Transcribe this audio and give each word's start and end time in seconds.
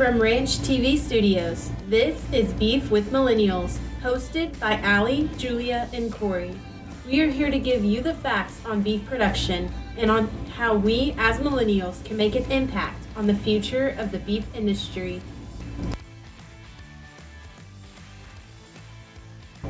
From 0.00 0.18
Ranch 0.18 0.60
TV 0.60 0.98
Studios, 0.98 1.70
this 1.86 2.18
is 2.32 2.54
Beef 2.54 2.90
with 2.90 3.12
Millennials, 3.12 3.76
hosted 4.00 4.58
by 4.58 4.78
Allie, 4.78 5.28
Julia, 5.36 5.90
and 5.92 6.10
Corey. 6.10 6.58
We 7.06 7.20
are 7.20 7.28
here 7.28 7.50
to 7.50 7.58
give 7.58 7.84
you 7.84 8.00
the 8.00 8.14
facts 8.14 8.64
on 8.64 8.80
beef 8.80 9.04
production 9.04 9.70
and 9.98 10.10
on 10.10 10.28
how 10.56 10.74
we 10.74 11.14
as 11.18 11.36
millennials 11.40 12.02
can 12.02 12.16
make 12.16 12.34
an 12.34 12.50
impact 12.50 13.08
on 13.14 13.26
the 13.26 13.34
future 13.34 13.90
of 13.98 14.10
the 14.10 14.20
beef 14.20 14.46
industry. 14.54 15.20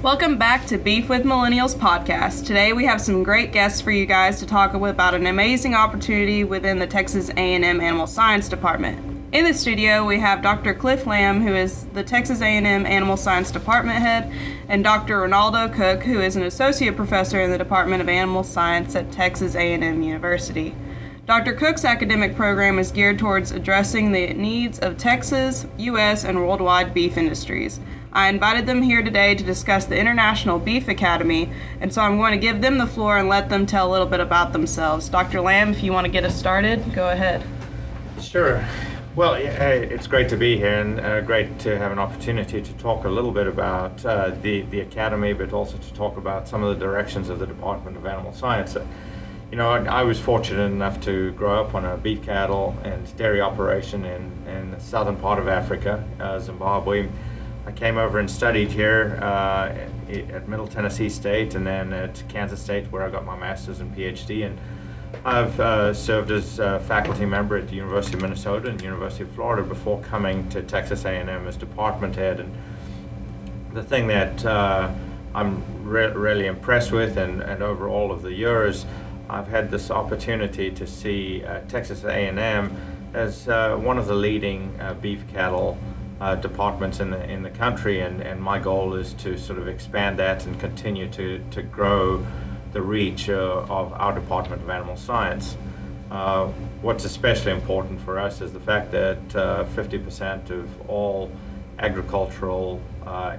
Welcome 0.00 0.38
back 0.38 0.64
to 0.66 0.78
Beef 0.78 1.08
with 1.08 1.24
Millennials 1.24 1.74
podcast. 1.74 2.46
Today 2.46 2.72
we 2.72 2.84
have 2.84 3.00
some 3.00 3.24
great 3.24 3.52
guests 3.52 3.80
for 3.80 3.90
you 3.90 4.06
guys 4.06 4.38
to 4.38 4.46
talk 4.46 4.74
about 4.74 5.14
an 5.14 5.26
amazing 5.26 5.74
opportunity 5.74 6.44
within 6.44 6.78
the 6.78 6.86
Texas 6.86 7.30
A&M 7.30 7.64
Animal 7.64 8.06
Science 8.06 8.48
Department. 8.48 9.09
In 9.32 9.44
the 9.44 9.54
studio, 9.54 10.04
we 10.04 10.18
have 10.18 10.42
Dr. 10.42 10.74
Cliff 10.74 11.06
Lamb, 11.06 11.40
who 11.40 11.54
is 11.54 11.84
the 11.94 12.02
Texas 12.02 12.40
A&M 12.40 12.66
Animal 12.84 13.16
Science 13.16 13.52
Department 13.52 14.00
head, 14.00 14.32
and 14.68 14.82
Dr. 14.82 15.20
Reinaldo 15.20 15.68
Cooke, 15.68 16.02
who 16.02 16.20
is 16.20 16.34
an 16.34 16.42
associate 16.42 16.96
professor 16.96 17.40
in 17.40 17.52
the 17.52 17.58
Department 17.58 18.02
of 18.02 18.08
Animal 18.08 18.42
Science 18.42 18.96
at 18.96 19.12
Texas 19.12 19.54
A&M 19.54 20.02
University. 20.02 20.74
Dr. 21.26 21.52
Cooke's 21.52 21.84
academic 21.84 22.34
program 22.34 22.80
is 22.80 22.90
geared 22.90 23.20
towards 23.20 23.52
addressing 23.52 24.10
the 24.10 24.34
needs 24.34 24.80
of 24.80 24.98
Texas, 24.98 25.64
U.S., 25.78 26.24
and 26.24 26.40
worldwide 26.40 26.92
beef 26.92 27.16
industries. 27.16 27.78
I 28.12 28.30
invited 28.30 28.66
them 28.66 28.82
here 28.82 29.00
today 29.00 29.36
to 29.36 29.44
discuss 29.44 29.84
the 29.84 29.96
International 29.96 30.58
Beef 30.58 30.88
Academy, 30.88 31.52
and 31.80 31.94
so 31.94 32.02
I'm 32.02 32.16
going 32.16 32.32
to 32.32 32.36
give 32.36 32.62
them 32.62 32.78
the 32.78 32.86
floor 32.88 33.16
and 33.16 33.28
let 33.28 33.48
them 33.48 33.64
tell 33.64 33.88
a 33.88 33.92
little 33.92 34.08
bit 34.08 34.18
about 34.18 34.52
themselves. 34.52 35.08
Dr. 35.08 35.40
Lamb, 35.40 35.70
if 35.70 35.84
you 35.84 35.92
want 35.92 36.06
to 36.06 36.12
get 36.12 36.24
us 36.24 36.36
started, 36.36 36.92
go 36.92 37.10
ahead. 37.10 37.44
Sure. 38.20 38.66
Well, 39.16 39.34
it's 39.34 40.06
great 40.06 40.28
to 40.28 40.36
be 40.36 40.56
here 40.56 40.80
and 40.80 41.00
uh, 41.00 41.20
great 41.22 41.58
to 41.60 41.76
have 41.76 41.90
an 41.90 41.98
opportunity 41.98 42.62
to 42.62 42.72
talk 42.74 43.04
a 43.04 43.08
little 43.08 43.32
bit 43.32 43.48
about 43.48 44.06
uh, 44.06 44.30
the, 44.40 44.62
the 44.62 44.80
Academy, 44.82 45.32
but 45.32 45.52
also 45.52 45.78
to 45.78 45.94
talk 45.94 46.16
about 46.16 46.46
some 46.46 46.62
of 46.62 46.78
the 46.78 46.86
directions 46.86 47.28
of 47.28 47.40
the 47.40 47.46
Department 47.46 47.96
of 47.96 48.06
Animal 48.06 48.32
Science. 48.32 48.76
Uh, 48.76 48.86
you 49.50 49.56
know, 49.56 49.68
I, 49.68 50.04
was 50.04 50.20
fortunate 50.20 50.70
enough 50.70 51.00
to 51.00 51.32
grow 51.32 51.60
up 51.60 51.74
on 51.74 51.84
a 51.84 51.96
beef 51.96 52.22
cattle 52.22 52.76
and 52.84 53.16
dairy 53.16 53.40
operation 53.40 54.04
in, 54.04 54.30
in 54.46 54.70
the 54.70 54.78
southern 54.78 55.16
part 55.16 55.40
of 55.40 55.48
Africa, 55.48 56.04
uh, 56.20 56.38
Zimbabwe. 56.38 57.08
I 57.66 57.72
came 57.72 57.98
over 57.98 58.20
and 58.20 58.30
studied 58.30 58.70
here 58.70 59.18
uh, 59.20 59.74
at 60.08 60.48
Middle 60.48 60.68
Tennessee 60.68 61.08
State 61.08 61.56
and 61.56 61.66
then 61.66 61.92
at 61.92 62.22
Kansas 62.28 62.62
State, 62.62 62.86
where 62.92 63.02
I 63.02 63.10
got 63.10 63.26
my 63.26 63.36
master's 63.36 63.80
and 63.80 63.92
PhD. 63.92 64.46
And 64.46 64.56
I've 65.24 65.60
uh, 65.60 65.92
served 65.92 66.30
as 66.30 66.58
a 66.58 66.80
faculty 66.80 67.26
member 67.26 67.56
at 67.56 67.68
the 67.68 67.76
University 67.76 68.14
of 68.14 68.22
Minnesota 68.22 68.70
and 68.70 68.80
University 68.80 69.24
of 69.24 69.30
Florida 69.32 69.62
before 69.62 70.00
coming 70.00 70.48
to 70.48 70.62
Texas 70.62 71.04
A&M 71.04 71.28
as 71.46 71.56
department 71.56 72.16
head. 72.16 72.40
And 72.40 72.54
the 73.72 73.82
thing 73.82 74.06
that 74.06 74.44
uh, 74.44 74.90
I'm 75.34 75.62
re- 75.84 76.12
really 76.12 76.46
impressed 76.46 76.90
with, 76.90 77.18
and, 77.18 77.42
and 77.42 77.62
over 77.62 77.88
all 77.88 78.10
of 78.10 78.22
the 78.22 78.32
years, 78.32 78.86
I've 79.28 79.48
had 79.48 79.70
this 79.70 79.90
opportunity 79.90 80.70
to 80.70 80.86
see 80.86 81.44
uh, 81.44 81.60
Texas 81.68 82.04
A&M 82.04 82.74
as 83.12 83.48
uh, 83.48 83.76
one 83.76 83.98
of 83.98 84.06
the 84.06 84.14
leading 84.14 84.74
uh, 84.80 84.94
beef 84.94 85.22
cattle 85.28 85.78
uh, 86.20 86.34
departments 86.34 87.00
in 87.00 87.10
the 87.10 87.30
in 87.30 87.42
the 87.42 87.50
country, 87.50 88.00
and, 88.00 88.20
and 88.20 88.42
my 88.42 88.58
goal 88.58 88.94
is 88.94 89.14
to 89.14 89.38
sort 89.38 89.58
of 89.58 89.68
expand 89.68 90.18
that 90.18 90.46
and 90.46 90.60
continue 90.60 91.08
to 91.08 91.42
to 91.50 91.62
grow 91.62 92.26
the 92.72 92.82
reach 92.82 93.28
uh, 93.28 93.66
of 93.68 93.92
our 93.92 94.14
Department 94.14 94.62
of 94.62 94.70
Animal 94.70 94.96
Science. 94.96 95.56
Uh, 96.10 96.46
what's 96.82 97.04
especially 97.04 97.52
important 97.52 98.00
for 98.00 98.18
us 98.18 98.40
is 98.40 98.52
the 98.52 98.60
fact 98.60 98.90
that 98.90 99.28
50% 99.28 100.50
uh, 100.50 100.54
of 100.54 100.90
all 100.90 101.30
agricultural 101.78 102.80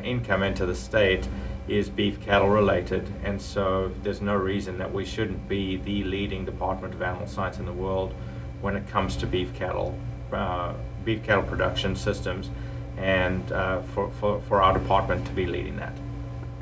income 0.03 0.43
into 0.43 0.65
the 0.65 0.75
state 0.75 1.27
is 1.67 1.89
beef 1.89 2.19
cattle 2.21 2.49
related, 2.49 3.07
and 3.23 3.41
so 3.41 3.91
there's 4.03 4.21
no 4.21 4.35
reason 4.35 4.77
that 4.77 4.91
we 4.91 5.05
shouldn't 5.05 5.47
be 5.47 5.77
the 5.77 6.03
leading 6.03 6.43
department 6.43 6.93
of 6.93 7.01
animal 7.01 7.27
science 7.27 7.59
in 7.59 7.65
the 7.65 7.73
world 7.73 8.13
when 8.61 8.75
it 8.75 8.87
comes 8.87 9.15
to 9.15 9.27
beef 9.27 9.53
cattle, 9.53 9.97
uh, 10.33 10.73
beef 11.05 11.23
cattle 11.23 11.43
production 11.43 11.95
systems, 11.95 12.49
and 12.97 13.51
uh, 13.51 13.81
for, 13.81 14.09
for, 14.11 14.41
for 14.41 14.61
our 14.61 14.73
department 14.77 15.25
to 15.25 15.31
be 15.33 15.45
leading 15.45 15.75
that. 15.77 15.93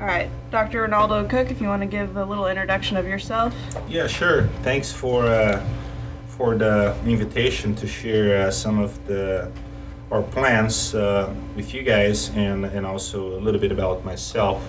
All 0.00 0.06
right, 0.06 0.30
Dr. 0.50 0.80
Reinaldo 0.80 1.28
Cooke, 1.28 1.50
if 1.50 1.60
you 1.60 1.68
want 1.68 1.82
to 1.82 1.86
give 1.86 2.16
a 2.16 2.24
little 2.24 2.46
introduction 2.46 2.96
of 2.96 3.06
yourself. 3.06 3.54
Yeah, 3.86 4.06
sure. 4.06 4.48
Thanks 4.62 4.90
for 4.90 5.26
uh, 5.26 5.62
for 6.26 6.56
the 6.56 6.96
invitation 7.04 7.74
to 7.74 7.86
share 7.86 8.46
uh, 8.46 8.50
some 8.50 8.78
of 8.78 9.06
the 9.06 9.52
our 10.10 10.22
plans 10.22 10.94
uh, 10.94 11.30
with 11.54 11.74
you 11.74 11.82
guys, 11.82 12.30
and 12.30 12.64
and 12.64 12.86
also 12.86 13.38
a 13.38 13.40
little 13.40 13.60
bit 13.60 13.72
about 13.72 14.02
myself. 14.02 14.66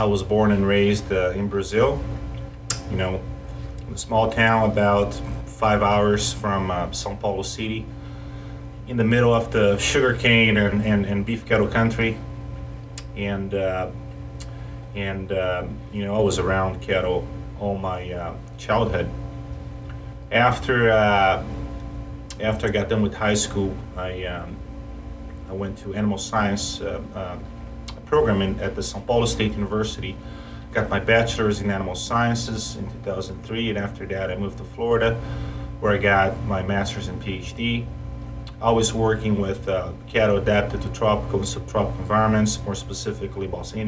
I 0.00 0.04
was 0.04 0.24
born 0.24 0.50
and 0.50 0.66
raised 0.66 1.12
uh, 1.12 1.30
in 1.30 1.46
Brazil. 1.46 2.02
You 2.90 2.96
know, 2.96 3.20
a 3.94 3.96
small 3.96 4.32
town 4.32 4.68
about 4.68 5.14
five 5.46 5.80
hours 5.80 6.32
from 6.32 6.72
uh, 6.72 6.88
São 6.88 7.18
Paulo 7.20 7.42
City, 7.42 7.86
in 8.88 8.96
the 8.96 9.04
middle 9.04 9.32
of 9.32 9.52
the 9.52 9.78
sugarcane 9.78 10.56
and, 10.56 10.82
and, 10.82 11.06
and 11.06 11.24
beef 11.24 11.46
cattle 11.46 11.68
country, 11.68 12.18
and 13.16 13.54
uh, 13.54 13.90
and 14.94 15.32
uh, 15.32 15.64
you 15.92 16.04
know 16.04 16.14
I 16.14 16.20
was 16.20 16.38
around 16.38 16.80
cattle 16.80 17.26
all 17.60 17.76
my 17.76 18.12
uh, 18.12 18.34
childhood. 18.58 19.08
After 20.30 20.90
uh, 20.90 21.44
after 22.40 22.66
I 22.66 22.70
got 22.70 22.88
done 22.88 23.02
with 23.02 23.14
high 23.14 23.34
school, 23.34 23.74
I 23.96 24.24
um, 24.24 24.56
I 25.48 25.52
went 25.52 25.78
to 25.78 25.94
animal 25.94 26.18
science 26.18 26.80
uh, 26.80 27.00
uh, 27.14 27.38
program 28.06 28.42
in, 28.42 28.58
at 28.60 28.74
the 28.74 28.80
São 28.80 29.04
Paulo 29.06 29.26
State 29.26 29.52
University. 29.52 30.16
Got 30.72 30.88
my 30.88 30.98
bachelor's 30.98 31.60
in 31.60 31.70
animal 31.70 31.94
sciences 31.94 32.76
in 32.76 32.90
2003, 32.90 33.70
and 33.70 33.78
after 33.78 34.06
that 34.06 34.30
I 34.30 34.36
moved 34.36 34.58
to 34.58 34.64
Florida, 34.64 35.14
where 35.78 35.92
I 35.92 35.98
got 35.98 36.40
my 36.44 36.62
master's 36.62 37.06
and 37.08 37.22
PhD. 37.22 37.86
Always 38.60 38.92
working 38.92 39.40
with 39.40 39.68
uh, 39.68 39.92
cattle 40.08 40.38
adapted 40.38 40.82
to 40.82 40.88
tropical 40.88 41.40
and 41.40 41.48
subtropical 41.48 42.00
environments, 42.00 42.60
more 42.64 42.74
specifically 42.74 43.46
Boston 43.46 43.80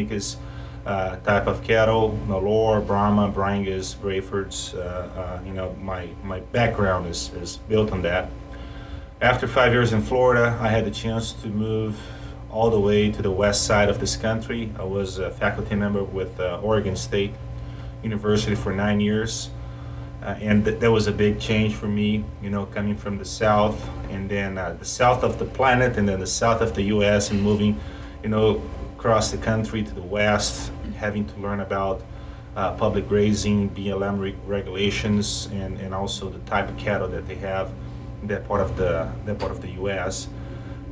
uh, 0.86 1.16
type 1.16 1.48
of 1.48 1.62
cattle, 1.64 2.16
Nelore, 2.28 2.80
Brahma, 2.80 3.30
Brangus, 3.30 3.94
Brafords. 3.96 4.74
Uh, 4.74 4.78
uh, 4.78 5.40
you 5.44 5.52
know, 5.52 5.74
my, 5.82 6.08
my 6.22 6.40
background 6.40 7.08
is, 7.08 7.32
is 7.34 7.56
built 7.68 7.90
on 7.90 8.02
that. 8.02 8.30
After 9.20 9.48
five 9.48 9.72
years 9.72 9.92
in 9.92 10.00
Florida, 10.00 10.56
I 10.60 10.68
had 10.68 10.84
the 10.84 10.90
chance 10.90 11.32
to 11.32 11.48
move 11.48 11.98
all 12.50 12.70
the 12.70 12.78
way 12.78 13.10
to 13.10 13.20
the 13.20 13.30
west 13.30 13.66
side 13.66 13.88
of 13.88 13.98
this 13.98 14.16
country. 14.16 14.72
I 14.78 14.84
was 14.84 15.18
a 15.18 15.30
faculty 15.30 15.74
member 15.74 16.04
with 16.04 16.38
uh, 16.38 16.60
Oregon 16.62 16.94
State 16.94 17.34
University 18.02 18.54
for 18.54 18.72
nine 18.72 19.00
years. 19.00 19.50
Uh, 20.22 20.36
and 20.40 20.64
th- 20.64 20.78
that 20.78 20.90
was 20.90 21.08
a 21.08 21.12
big 21.12 21.40
change 21.40 21.74
for 21.74 21.88
me, 21.88 22.24
you 22.40 22.48
know, 22.48 22.64
coming 22.66 22.96
from 22.96 23.18
the 23.18 23.24
south 23.24 23.88
and 24.08 24.30
then 24.30 24.56
uh, 24.56 24.72
the 24.78 24.84
south 24.84 25.22
of 25.22 25.38
the 25.38 25.44
planet 25.44 25.96
and 25.98 26.08
then 26.08 26.20
the 26.20 26.26
south 26.26 26.60
of 26.60 26.74
the 26.74 26.82
US 26.84 27.30
and 27.30 27.42
moving, 27.42 27.78
you 28.22 28.28
know, 28.28 28.62
across 28.96 29.30
the 29.30 29.36
country 29.36 29.82
to 29.82 29.94
the 29.94 30.02
west, 30.02 30.72
having 30.96 31.26
to 31.26 31.40
learn 31.40 31.60
about 31.60 32.02
uh, 32.56 32.72
public 32.72 33.08
grazing, 33.08 33.70
BLM 33.70 34.18
re- 34.18 34.34
regulations, 34.46 35.48
and, 35.52 35.78
and 35.78 35.94
also 35.94 36.30
the 36.30 36.38
type 36.50 36.68
of 36.68 36.76
cattle 36.78 37.08
that 37.08 37.28
they 37.28 37.34
have 37.36 37.70
in 38.22 38.28
that 38.28 38.48
part 38.48 38.60
of 38.60 38.76
the 38.76 39.10
that 39.26 39.38
part 39.38 39.52
of 39.52 39.60
the 39.60 39.72
U.S. 39.72 40.28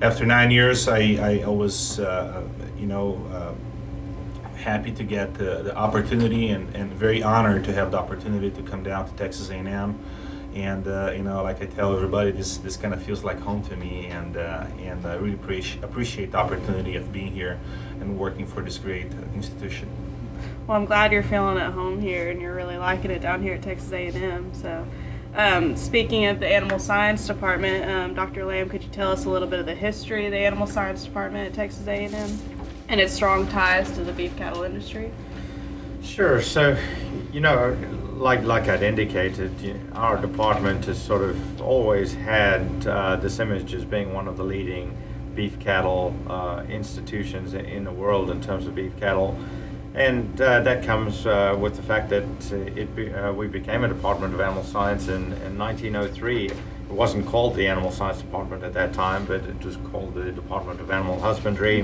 After 0.03 0.27
nine 0.27 0.51
years, 0.51 0.89
I, 0.89 1.41
I 1.43 1.49
was 1.49 2.01
uh, 2.01 2.43
you 2.79 2.87
know 2.87 3.25
uh, 3.33 3.55
happy 4.59 4.93
to 4.93 5.05
get 5.05 5.35
the, 5.35 5.63
the 5.63 5.77
opportunity 5.77 6.51
and, 6.51 6.75
and 6.75 6.91
very 6.93 7.23
honored 7.23 7.65
to 7.65 7.73
have 7.73 7.91
the 7.91 7.99
opportunity 7.99 8.51
to 8.51 8.63
come 8.63 8.83
down 8.83 9.09
to 9.09 9.13
Texas 9.15 9.51
A&M 9.51 9.99
and 10.55 10.87
uh, 10.87 11.13
you 11.15 11.23
know, 11.23 11.43
like 11.43 11.61
I 11.61 11.67
tell 11.67 11.95
everybody, 11.95 12.31
this 12.31 12.59
this 12.59 12.77
kind 12.77 12.95
of 12.95 13.03
feels 13.03 13.25
like 13.25 13.41
home 13.41 13.63
to 13.65 13.77
me, 13.77 14.07
and 14.07 14.37
uh, 14.37 14.67
and 14.79 15.05
I 15.05 15.15
really 15.15 15.35
appreciate 15.35 15.83
appreciate 15.83 16.33
the 16.33 16.39
opportunity 16.39 16.95
of 16.97 17.12
being 17.12 17.33
here 17.33 17.59
and 18.01 18.19
working 18.19 18.47
for 18.47 18.62
this 18.62 18.79
great 18.79 19.11
institution. 19.35 19.89
Well, 20.67 20.77
I'm 20.77 20.85
glad 20.85 21.12
you're 21.12 21.23
feeling 21.23 21.59
at 21.59 21.73
home 21.73 22.01
here, 22.01 22.31
and 22.31 22.41
you're 22.41 22.55
really 22.55 22.79
liking 22.79 23.11
it 23.11 23.21
down 23.21 23.43
here 23.43 23.55
at 23.55 23.62
Texas 23.62 23.93
A&M. 23.93 24.55
So. 24.55 24.87
Um, 25.37 25.77
speaking 25.77 26.27
of 26.27 26.39
the 26.39 26.47
Animal 26.47 26.79
Science 26.79 27.27
Department, 27.27 27.91
um, 27.91 28.15
Dr. 28.15 28.45
Lamb, 28.45 28.69
could 28.69 28.85
you 28.85 28.89
tell 28.91 29.11
us 29.11 29.25
a 29.25 29.29
little 29.29 29.49
bit 29.49 29.59
of 29.59 29.67
the 29.67 29.75
history 29.75 30.27
of 30.27 30.31
the 30.31 30.39
Animal 30.39 30.69
Science 30.69 31.03
Department 31.03 31.49
at 31.49 31.55
Texas 31.55 31.89
A&M 31.89 32.39
and 32.89 33.00
its 33.00 33.12
strong 33.12 33.49
ties 33.49 33.91
to 33.97 34.05
the 34.05 34.12
beef 34.12 34.37
cattle 34.37 34.62
industry? 34.62 35.11
Sure. 36.05 36.41
So, 36.41 36.77
you 37.33 37.41
know, 37.41 37.77
like 38.16 38.43
like 38.44 38.69
I'd 38.69 38.82
indicated, 38.82 39.52
our 39.93 40.16
department 40.16 40.84
has 40.87 41.00
sort 41.00 41.22
of 41.22 41.61
always 41.61 42.14
had 42.14 42.87
uh, 42.87 43.16
this 43.16 43.38
image 43.38 43.75
as 43.75 43.84
being 43.84 44.12
one 44.12 44.28
of 44.28 44.37
the 44.37 44.44
leading 44.44 44.96
beef 45.34 45.58
cattle 45.58 46.14
uh, 46.28 46.64
institutions 46.69 47.55
in 47.55 47.84
the 47.84 47.93
world 47.93 48.31
in 48.31 48.40
terms 48.40 48.66
of 48.66 48.75
beef 48.75 48.96
cattle, 48.99 49.37
and 49.94 50.40
uh, 50.40 50.61
that 50.61 50.84
comes 50.84 51.26
uh, 51.26 51.56
with 51.58 51.76
the 51.76 51.82
fact 51.82 52.08
that 52.11 52.52
it 52.52 52.94
be, 52.94 53.12
uh, 53.12 53.32
we 53.32 53.46
became 53.46 53.84
a 53.84 53.88
Department 53.88 54.32
of 54.32 54.40
Animal 54.40 54.62
Science 54.62 55.08
in, 55.08 55.32
in 55.44 55.58
1903 55.58 56.50
it 56.88 56.93
wasn't 56.93 57.26
called 57.26 57.56
the 57.56 57.66
Animal 57.66 57.90
Science 57.90 58.20
Department 58.20 58.62
at 58.62 58.75
that 58.75 58.93
time, 58.93 59.25
but 59.25 59.43
it 59.43 59.64
was 59.64 59.76
called 59.90 60.14
the 60.14 60.31
Department 60.31 60.81
of 60.81 60.90
Animal 60.90 61.19
Husbandry. 61.19 61.81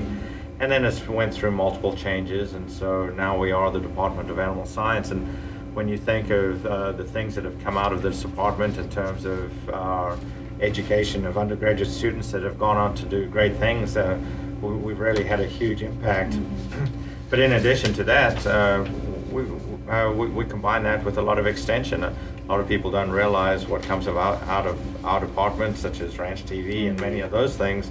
And 0.59 0.71
then 0.71 0.85
it 0.85 1.09
went 1.09 1.33
through 1.33 1.51
multiple 1.51 1.95
changes, 1.95 2.53
and 2.53 2.71
so 2.71 3.07
now 3.07 3.35
we 3.35 3.51
are 3.51 3.71
the 3.71 3.79
Department 3.79 4.29
of 4.29 4.37
Animal 4.37 4.65
Science. 4.65 5.09
And 5.09 5.27
when 5.73 5.87
you 5.87 5.97
think 5.97 6.29
of 6.29 6.65
uh, 6.65 6.91
the 6.91 7.03
things 7.03 7.35
that 7.35 7.45
have 7.45 7.59
come 7.63 7.77
out 7.77 7.93
of 7.93 8.01
this 8.01 8.21
department 8.21 8.77
in 8.77 8.89
terms 8.89 9.25
of 9.25 9.69
our 9.69 10.17
education 10.59 11.25
of 11.25 11.37
undergraduate 11.37 11.89
students 11.89 12.31
that 12.31 12.43
have 12.43 12.59
gone 12.59 12.77
on 12.77 12.93
to 12.95 13.05
do 13.05 13.25
great 13.27 13.55
things, 13.55 13.95
uh, 13.95 14.19
we, 14.61 14.91
have 14.91 14.99
really 14.99 15.23
had 15.23 15.39
a 15.39 15.47
huge 15.47 15.81
impact. 15.81 16.33
Mm-hmm. 16.33 16.85
but 17.29 17.39
in 17.39 17.53
addition 17.53 17.93
to 17.93 18.03
that, 18.03 18.45
uh, 18.45 18.85
we, 19.31 19.43
uh, 19.89 20.11
we, 20.11 20.27
we, 20.27 20.45
combine 20.45 20.83
that 20.83 21.03
with 21.03 21.17
a 21.17 21.21
lot 21.21 21.39
of 21.39 21.47
extension. 21.47 22.03
A 22.03 22.13
lot 22.47 22.59
of 22.59 22.67
people 22.67 22.91
don't 22.91 23.09
realize 23.09 23.65
what 23.65 23.81
comes 23.81 24.07
about 24.07 24.41
out 24.43 24.67
of 24.67 25.05
our 25.05 25.21
department, 25.21 25.77
such 25.77 26.01
as 26.01 26.19
Ranch 26.19 26.43
TV 26.43 26.89
and 26.89 26.99
many 26.99 27.21
of 27.21 27.31
those 27.31 27.55
things. 27.55 27.89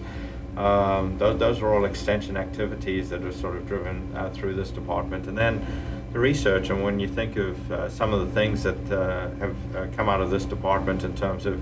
Um, 0.56 1.16
those, 1.16 1.38
those 1.38 1.62
are 1.62 1.72
all 1.72 1.86
extension 1.86 2.36
activities 2.36 3.08
that 3.08 3.24
are 3.24 3.32
sort 3.32 3.56
of 3.56 3.66
driven 3.66 4.14
uh, 4.14 4.30
through 4.30 4.54
this 4.54 4.70
department. 4.70 5.26
And 5.26 5.38
then 5.38 5.64
the 5.64 5.99
research, 6.12 6.70
and 6.70 6.82
when 6.82 6.98
you 6.98 7.08
think 7.08 7.36
of 7.36 7.72
uh, 7.72 7.88
some 7.88 8.12
of 8.12 8.26
the 8.26 8.32
things 8.32 8.62
that 8.64 8.92
uh, 8.92 9.30
have 9.36 9.76
uh, 9.76 9.86
come 9.96 10.08
out 10.08 10.20
of 10.20 10.30
this 10.30 10.44
department 10.44 11.04
in 11.04 11.14
terms 11.14 11.46
of 11.46 11.60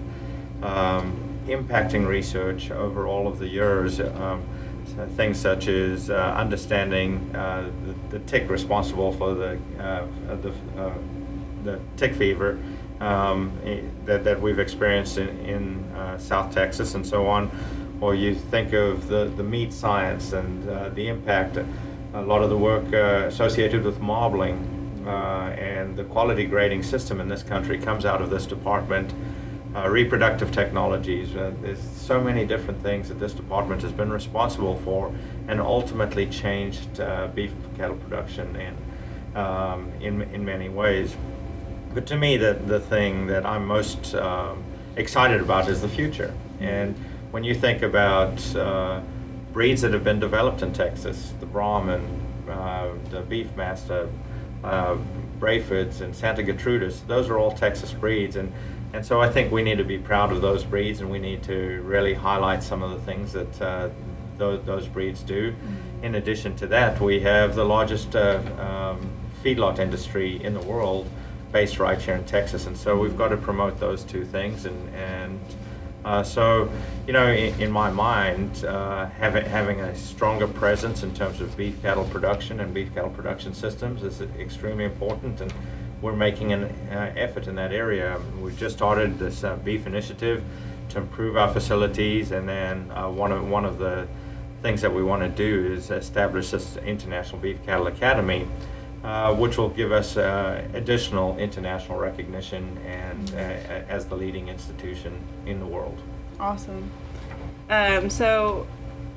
um, 0.62 1.17
impacting 1.47 2.06
research 2.06 2.71
over 2.71 3.06
all 3.06 3.29
of 3.29 3.39
the 3.39 3.47
years, 3.49 4.00
um, 4.00 4.43
things 5.17 5.39
such 5.39 5.69
as 5.69 6.11
uh, 6.11 6.35
understanding 6.37 7.31
uh, 7.35 7.71
the, 8.11 8.19
the, 8.19 8.25
tick 8.25 8.49
responsible 8.50 9.12
for 9.12 9.35
the, 9.35 9.59
uh, 9.79 10.06
the, 10.37 10.53
the 11.62 11.79
tick 11.97 12.15
fever 12.15 12.59
um, 13.00 13.53
that, 14.06 14.25
that 14.25 14.41
we've 14.41 14.59
experienced 14.59 15.19
in, 15.19 15.29
in 15.41 16.19
South 16.19 16.53
Texas 16.53 16.95
and 16.95 17.06
so 17.06 17.27
on, 17.27 17.50
or 18.00 18.15
you 18.15 18.35
think 18.35 18.73
of 18.73 19.09
the, 19.09 19.27
the 19.37 19.43
meat 19.43 19.73
science 19.73 20.33
and 20.33 20.65
the 20.97 21.09
impact 21.09 21.59
a 22.14 22.22
lot 22.22 22.43
of 22.43 22.50
the 22.50 22.56
work 22.56 22.93
uh, 22.93 23.26
associated 23.26 23.84
with 23.84 24.00
marbling 24.00 25.05
uh, 25.06 25.55
and 25.58 25.96
the 25.96 26.05
quality 26.05 26.46
grading 26.46 26.82
system 26.82 27.20
in 27.20 27.28
this 27.28 27.43
country 27.43 27.78
comes 27.78 28.05
out 28.05 28.22
of 28.22 28.31
this 28.31 28.46
department. 28.46 29.12
Uh, 29.76 29.87
reproductive 29.88 30.50
technologies. 30.50 31.37
Uh, 31.37 31.52
there's 31.60 31.78
so 31.81 32.19
many 32.20 32.46
different 32.46 32.82
things 32.82 33.08
that 33.08 33.20
this 33.20 33.34
department 33.34 33.82
has 33.82 33.93
been 33.93 34.10
responsible 34.10 34.76
for 34.78 35.12
and 35.46 35.60
ultimately 35.60 36.26
changed 36.26 36.99
uh, 37.00 37.28
beef 37.34 37.52
cattle 37.76 37.96
production 37.96 38.56
in, 38.56 38.75
um, 39.37 39.93
in, 40.00 40.22
in 40.32 40.43
many 40.43 40.70
ways. 40.70 41.14
But 41.93 42.06
to 42.06 42.16
me, 42.16 42.38
the, 42.38 42.54
the 42.54 42.81
thing 42.81 43.26
that 43.26 43.44
I'm 43.44 43.66
most 43.66 44.14
um, 44.14 44.64
excited 44.96 45.40
about 45.43 45.69
is 45.69 45.82
the 45.82 45.88
future. 45.88 46.32
And 46.61 46.96
when 47.31 47.44
you 47.44 47.54
think 47.54 47.82
about 47.82 48.56
uh, 48.56 49.02
breeds 49.53 49.83
that 49.83 49.93
have 49.93 50.05
been 50.05 50.21
developed 50.21 50.62
in 50.62 50.73
Texas, 50.73 51.33
the 51.41 51.47
Brahman, 51.47 52.03
uh, 52.49 52.93
the 53.11 53.23
Beefmaster, 53.23 54.11
uh, 54.65 54.97
Brafords, 55.39 56.00
and 56.00 56.15
Santa 56.15 56.43
Gertrudis, 56.43 57.06
those 57.06 57.29
are 57.29 57.39
all 57.39 57.53
Texas 57.53 57.93
breeds. 57.93 58.37
And, 58.37 58.53
and 58.93 59.05
so 59.05 59.21
I 59.21 59.29
think 59.29 59.53
we 59.53 59.62
need 59.62 59.79
to 59.79 59.85
be 59.85 59.99
proud 59.99 60.33
of 60.33 60.41
those 60.41 60.65
breeds 60.65 61.00
and 61.00 61.11
we 61.11 61.19
need 61.19 61.43
to 61.45 61.83
really 61.83 62.15
highlight 62.15 62.62
some 62.62 62.83
of 62.83 62.91
the 62.91 63.00
things 63.00 63.33
that 63.33 63.62
uh, 63.62 63.89
those, 64.39 64.65
those 64.65 64.87
breeds 64.87 65.23
do. 65.23 65.53
Mm-hmm. 65.53 66.05
In 66.05 66.15
addition 66.15 66.56
to 66.56 66.67
that, 66.69 67.00
we 67.00 67.21
have 67.21 67.55
the 67.55 67.65
largest 67.65 68.15
uh, 68.17 68.41
um, 68.59 69.11
feedlot 69.43 69.79
industry 69.79 70.43
in 70.43 70.55
the 70.55 70.61
world 70.61 71.09
based 71.53 71.79
right 71.79 72.00
here 72.00 72.15
in 72.15 72.25
Texas. 72.25 72.67
And 72.67 72.77
so 72.77 72.97
we've 72.99 73.17
got 73.17 73.29
to 73.29 73.37
promote 73.37 73.81
those 73.81 74.05
two 74.05 74.25
things 74.25 74.65
and, 74.65 74.95
and 74.95 75.41
uh, 76.05 76.23
so, 76.23 76.71
you 77.06 77.12
know, 77.12 77.27
in, 77.27 77.61
in 77.61 77.71
my 77.71 77.91
mind, 77.91 78.65
uh, 78.65 79.06
having, 79.06 79.45
having 79.45 79.81
a 79.81 79.97
stronger 79.97 80.47
presence 80.47 81.03
in 81.03 81.12
terms 81.15 81.41
of 81.41 81.56
beef 81.56 81.81
cattle 81.83 82.05
production 82.05 82.61
and 82.61 82.73
beef 82.73 82.93
cattle 82.95 83.11
production 83.11 83.53
systems 83.53 84.03
is 84.03 84.21
extremely 84.39 84.85
important, 84.85 85.41
and 85.41 85.53
we're 86.00 86.15
making 86.15 86.53
an 86.53 86.65
uh, 86.91 87.12
effort 87.17 87.49
in 87.49 87.56
that 87.56 87.73
area. 87.73 88.21
We've 88.41 88.56
just 88.56 88.77
started 88.77 89.19
this 89.19 89.43
uh, 89.43 89.56
beef 89.56 89.87
initiative 89.87 90.45
to 90.91 90.99
improve 90.99 91.37
our 91.37 91.53
facilities, 91.53 92.31
and 92.31 92.49
then 92.49 92.91
uh, 92.93 93.11
one 93.11 93.33
of 93.33 93.49
one 93.49 93.65
of 93.65 93.79
the 93.79 94.06
things 94.62 94.81
that 94.81 94.93
we 94.93 95.03
want 95.03 95.23
to 95.23 95.29
do 95.29 95.73
is 95.73 95.91
establish 95.91 96.50
this 96.50 96.77
International 96.79 97.39
Beef 97.39 97.62
Cattle 97.65 97.87
Academy 97.87 98.47
uh, 99.05 99.35
which 99.35 99.56
will 99.56 99.69
give 99.69 99.93
us 99.93 100.17
uh, 100.17 100.67
additional 100.75 101.37
international 101.39 101.99
recognition 101.99 102.79
and 102.85 103.33
uh, 103.35 103.39
as 103.89 104.06
the 104.06 104.17
leading 104.17 104.49
institution 104.49 105.21
in 105.47 105.61
the 105.61 105.67
world. 105.67 106.00
Awesome. 106.41 106.91
Um, 107.71 108.11
so, 108.11 108.67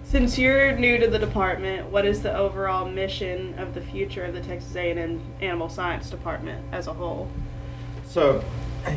since 0.03 0.37
you're 0.37 0.73
new 0.73 0.97
to 0.97 1.07
the 1.07 1.19
department, 1.19 1.87
what 1.89 2.05
is 2.05 2.21
the 2.21 2.35
overall 2.35 2.89
mission 2.89 3.57
of 3.57 3.73
the 3.73 3.81
future 3.81 4.25
of 4.25 4.33
the 4.33 4.41
Texas 4.41 4.75
A&M 4.75 5.21
Animal 5.39 5.69
Science 5.69 6.09
Department 6.09 6.63
as 6.71 6.87
a 6.87 6.93
whole? 6.93 7.29
So, 8.05 8.43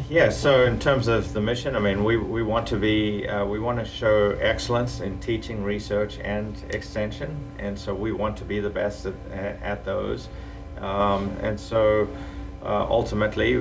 yeah. 0.09 0.31
So, 0.31 0.65
in 0.65 0.79
terms 0.79 1.07
of 1.09 1.33
the 1.33 1.41
mission, 1.41 1.77
I 1.77 1.79
mean, 1.79 2.03
we, 2.03 2.17
we 2.17 2.43
want 2.43 2.67
to 2.69 2.77
be 2.77 3.29
uh, 3.29 3.45
we 3.45 3.59
want 3.59 3.79
to 3.79 3.85
show 3.85 4.33
excellence 4.41 5.01
in 5.01 5.21
teaching, 5.21 5.63
research, 5.63 6.19
and 6.19 6.57
extension, 6.71 7.39
and 7.59 7.79
so 7.79 7.95
we 7.95 8.13
want 8.13 8.37
to 8.39 8.45
be 8.45 8.61
the 8.61 8.71
best 8.71 9.07
at, 9.07 9.15
at 9.33 9.85
those. 9.85 10.29
Um, 10.81 11.37
and 11.41 11.59
so 11.59 12.09
uh, 12.63 12.87
ultimately, 12.89 13.57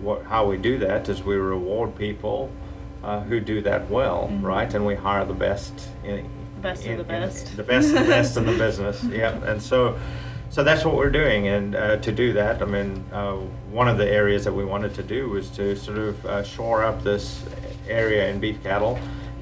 what, 0.00 0.24
how 0.24 0.46
we 0.46 0.56
do 0.56 0.78
that 0.78 1.08
is 1.08 1.22
we 1.22 1.36
reward 1.36 1.94
people 1.96 2.50
uh, 3.02 3.20
who 3.20 3.40
do 3.40 3.60
that 3.62 3.88
well, 3.88 4.28
mm-hmm. 4.30 4.44
right? 4.44 4.72
And 4.72 4.84
we 4.84 4.94
hire 4.94 5.24
the 5.24 5.34
best. 5.34 5.88
In, 6.04 6.28
the 6.56 6.60
best 6.60 6.84
in, 6.84 6.92
of 6.92 6.98
the 6.98 7.04
best. 7.04 7.50
In, 7.50 7.56
the 7.56 7.62
best 7.62 7.94
and 7.94 8.06
best 8.06 8.36
in 8.36 8.46
the 8.46 8.56
business. 8.56 9.04
Yeah. 9.04 9.36
And 9.44 9.62
so, 9.62 9.98
so 10.50 10.64
that's 10.64 10.84
what 10.84 10.96
we're 10.96 11.10
doing. 11.10 11.48
And 11.48 11.74
uh, 11.74 11.96
to 11.98 12.12
do 12.12 12.32
that, 12.32 12.60
I 12.62 12.64
mean, 12.64 13.04
uh, 13.12 13.34
one 13.70 13.88
of 13.88 13.98
the 13.98 14.08
areas 14.08 14.44
that 14.44 14.52
we 14.52 14.64
wanted 14.64 14.94
to 14.94 15.02
do 15.02 15.28
was 15.28 15.50
to 15.50 15.76
sort 15.76 15.98
of 15.98 16.26
uh, 16.26 16.42
shore 16.42 16.84
up 16.84 17.04
this 17.04 17.44
area 17.88 18.28
in 18.28 18.40
beef 18.40 18.62
cattle 18.62 18.98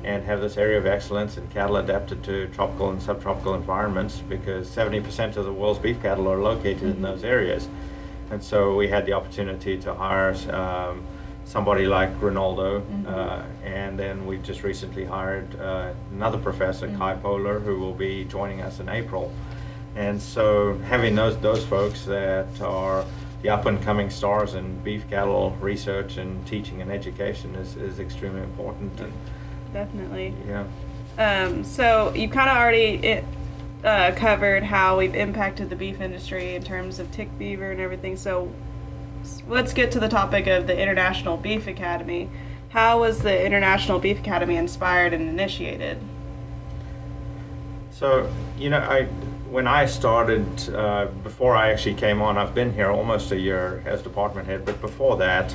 and 0.06 0.25
have 0.25 0.41
this 0.41 0.56
area 0.56 0.79
of 0.79 0.87
excellence 0.87 1.37
in 1.37 1.47
cattle 1.49 1.76
adapted 1.76 2.23
to 2.23 2.47
tropical 2.49 2.91
and 2.91 3.03
subtropical 3.03 3.55
environments 3.55 4.20
because 4.29 4.70
70% 4.70 5.37
of 5.37 5.44
the 5.44 5.53
world's 5.53 5.81
beef 5.81 6.00
cattle 6.00 6.29
are 6.29 6.41
located 6.41 6.85
in 6.85 7.03
those 7.03 7.25
areas. 7.25 7.69
And 8.31 8.43
so 8.43 8.76
we 8.76 8.87
had 8.87 9.05
the 9.05 9.14
opportunity 9.14 9.76
to 9.79 9.94
hire 9.94 10.32
um, 10.55 11.03
somebody 11.44 11.87
like 11.87 12.11
Reinaldo, 12.23 12.81
mm-hmm. 12.81 13.06
uh, 13.08 13.43
and 13.64 13.99
then 13.99 14.26
we 14.26 14.38
just 14.38 14.62
recently 14.62 15.05
hired 15.05 15.58
uh, 15.61 15.93
another 16.12 16.38
professor, 16.38 16.87
mm-hmm. 16.87 16.99
Ky 16.99 17.20
Pohler, 17.20 17.62
who 17.62 17.81
will 17.81 17.94
be 17.94 18.25
joining 18.26 18.61
us 18.61 18.78
in 18.78 18.88
April. 18.88 19.33
And 19.97 20.23
so 20.23 20.78
having 20.87 21.16
those 21.16 21.38
those 21.38 21.64
folks 21.64 22.04
that 22.04 22.61
are 22.61 23.04
the 23.42 23.49
up 23.49 23.66
and 23.66 23.83
coming 23.83 24.11
stars 24.11 24.54
in 24.54 24.78
beef 24.80 25.09
cattle 25.11 25.57
research 25.61 26.16
and 26.16 26.47
teaching 26.47 26.80
and 26.80 26.92
education 26.92 27.57
is, 27.57 27.76
is 27.76 27.99
extremely 27.99 28.42
important. 28.42 29.00
And, 29.00 29.12
definitely. 29.76 30.35
Yeah. 30.49 30.64
Um, 31.18 31.62
so 31.64 32.12
you 32.14 32.28
kind 32.28 32.49
of 32.49 32.56
already 32.56 33.06
it, 33.06 33.25
uh, 33.85 34.12
covered 34.16 34.62
how 34.62 34.99
we've 34.99 35.14
impacted 35.14 35.71
the 35.71 35.76
beef 35.76 36.00
industry 36.00 36.54
in 36.54 36.62
terms 36.62 36.99
of 36.99 37.11
tick 37.11 37.28
fever 37.38 37.71
and 37.71 37.80
everything. 37.80 38.16
So 38.16 38.50
let's 39.47 39.73
get 39.73 39.90
to 39.92 40.00
the 40.00 40.09
topic 40.09 40.47
of 40.47 40.66
the 40.66 40.78
International 40.78 41.37
Beef 41.37 41.66
Academy. 41.66 42.30
How 42.71 43.00
was 43.00 43.21
the 43.21 43.45
International 43.45 43.99
Beef 43.99 44.18
Academy 44.18 44.56
inspired 44.56 45.12
and 45.12 45.28
initiated? 45.28 45.99
So 47.90 48.30
you 48.59 48.71
know, 48.71 48.78
I 48.78 49.04
when 49.50 49.66
I 49.66 49.87
started 49.87 50.75
uh, 50.75 51.06
before 51.23 51.54
I 51.54 51.71
actually 51.71 51.95
came 51.95 52.21
on, 52.21 52.37
I've 52.37 52.54
been 52.54 52.73
here 52.73 52.90
almost 52.90 53.30
a 53.30 53.38
year 53.38 53.83
as 53.87 54.02
department 54.02 54.49
head, 54.49 54.64
but 54.64 54.80
before 54.80 55.16
that 55.18 55.54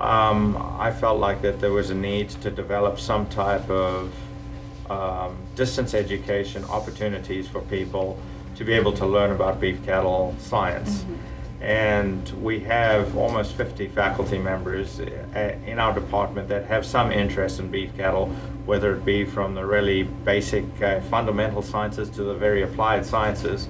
um, 0.00 0.56
I 0.78 0.90
felt 0.90 1.20
like 1.20 1.42
that 1.42 1.60
there 1.60 1.72
was 1.72 1.90
a 1.90 1.94
need 1.94 2.30
to 2.30 2.50
develop 2.50 2.98
some 2.98 3.26
type 3.28 3.68
of 3.68 4.14
um, 4.88 5.36
distance 5.54 5.94
education 5.94 6.64
opportunities 6.64 7.46
for 7.46 7.60
people 7.62 8.18
to 8.56 8.64
be 8.64 8.72
able 8.72 8.92
to 8.94 9.06
learn 9.06 9.30
about 9.30 9.60
beef 9.60 9.84
cattle 9.84 10.34
science. 10.38 11.02
Mm-hmm. 11.02 11.62
And 11.62 12.42
we 12.42 12.60
have 12.60 13.16
almost 13.16 13.52
50 13.52 13.88
faculty 13.88 14.38
members 14.38 14.98
uh, 15.00 15.58
in 15.66 15.78
our 15.78 15.92
department 15.92 16.48
that 16.48 16.64
have 16.66 16.86
some 16.86 17.12
interest 17.12 17.60
in 17.60 17.70
beef 17.70 17.94
cattle, 17.96 18.28
whether 18.64 18.96
it 18.96 19.04
be 19.04 19.26
from 19.26 19.54
the 19.54 19.66
really 19.66 20.04
basic 20.04 20.64
uh, 20.82 21.02
fundamental 21.02 21.60
sciences 21.60 22.08
to 22.10 22.24
the 22.24 22.34
very 22.34 22.62
applied 22.62 23.04
sciences. 23.04 23.68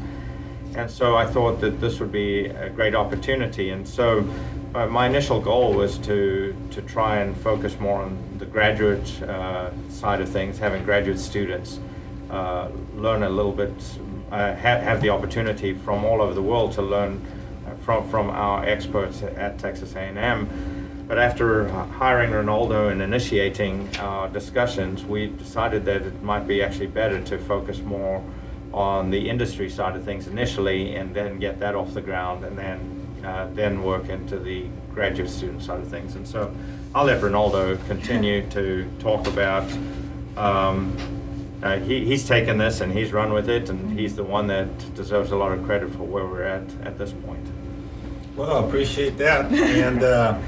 And 0.77 0.89
so 0.89 1.17
I 1.17 1.27
thought 1.27 1.61
that 1.63 1.81
this 1.81 1.99
would 1.99 2.13
be 2.13 2.47
a 2.47 2.71
great 2.71 2.95
opportunity. 2.95 3.71
And 3.71 3.87
so 3.87 4.25
uh, 4.75 4.87
my 4.87 5.07
initial 5.07 5.41
goal 5.41 5.73
was 5.75 5.99
to 5.99 6.55
to 6.71 6.83
try 6.83 7.19
and 7.19 7.37
focus 7.37 7.79
more 7.81 8.03
on 8.03 8.19
the 8.39 8.47
graduate 8.47 9.23
uh, 9.23 9.71
side 9.89 10.21
of 10.21 10.29
things, 10.29 10.59
having 10.59 10.85
graduate 10.85 11.19
students 11.19 11.81
uh, 12.31 12.69
learn 12.95 13.23
a 13.25 13.29
little 13.29 13.53
bit, 13.53 13.73
uh, 14.31 14.55
ha- 14.55 14.81
have 14.81 15.01
the 15.01 15.09
opportunity 15.09 15.75
from 15.75 16.05
all 16.05 16.23
over 16.23 16.35
the 16.35 16.43
world 16.43 16.73
to 16.73 16.83
learn 16.83 17.21
uh, 17.67 17.75
from 17.85 18.09
from 18.09 18.31
our 18.31 18.65
experts 18.65 19.23
at 19.23 19.59
Texas 19.59 19.95
A&M. 19.95 20.49
But 21.09 21.19
after 21.19 21.69
hiring 21.69 22.31
Reinaldo 22.31 22.89
and 22.89 23.03
initiating 23.03 23.97
our 23.97 24.29
discussions, 24.29 25.05
we 25.05 25.27
decided 25.27 25.85
that 25.87 26.03
it 26.03 26.23
might 26.23 26.47
be 26.47 26.63
actually 26.63 26.87
better 26.87 27.21
to 27.23 27.39
focus 27.39 27.81
more 27.81 28.23
on 28.73 29.11
the 29.11 29.29
industry 29.29 29.69
side 29.69 29.97
of 29.97 30.05
things 30.05 30.29
initially 30.29 30.95
and 30.95 31.13
then 31.13 31.41
get 31.41 31.59
that 31.59 31.75
off 31.75 31.93
the 31.95 32.01
ground 32.01 32.45
and 32.45 32.57
then 32.57 33.00
uh, 33.25 33.49
then 33.53 33.83
work 33.83 34.09
into 34.09 34.39
the 34.39 34.67
graduate 34.93 35.31
student 35.31 35.63
side 35.63 35.81
of 35.81 35.89
things. 35.89 36.15
And 36.15 36.27
so 36.27 36.55
I'll 36.95 37.05
let 37.05 37.23
Reinaldo 37.23 37.77
continue 37.89 38.47
to 38.51 38.91
talk 38.99 39.27
about. 39.27 39.71
Um, 40.37 40.97
uh, 41.63 41.77
he, 41.79 42.05
he's 42.07 42.27
taken 42.27 42.57
this 42.57 42.81
and 42.81 42.93
he's 42.93 43.13
run 43.13 43.33
with 43.33 43.49
it, 43.51 43.69
and 43.69 43.99
he's 43.99 44.17
the 44.17 44.25
one 44.25 44.47
that 44.47 44.95
deserves 44.95 45.31
a 45.31 45.37
lot 45.37 45.53
of 45.53 45.65
credit 45.65 45.91
for 45.91 46.05
where 46.05 46.25
we're 46.25 46.43
at 46.43 46.63
at 46.85 46.97
this 46.97 47.13
point. 47.13 47.47
Well, 48.35 48.65
I 48.65 48.67
appreciate 48.67 49.19
that. 49.19 49.53
and 49.53 50.03
uh, 50.03 50.39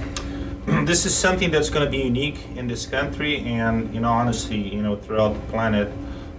this 0.85 1.05
is 1.05 1.15
something 1.15 1.51
that's 1.51 1.69
going 1.69 1.85
to 1.85 1.91
be 1.91 1.99
unique 1.99 2.39
in 2.57 2.67
this 2.67 2.87
country, 2.87 3.41
and 3.41 3.93
you 3.95 4.01
know, 4.01 4.11
honestly, 4.11 4.57
you 4.57 4.81
know, 4.81 4.97
throughout 4.97 5.35
the 5.35 5.53
planet. 5.53 5.93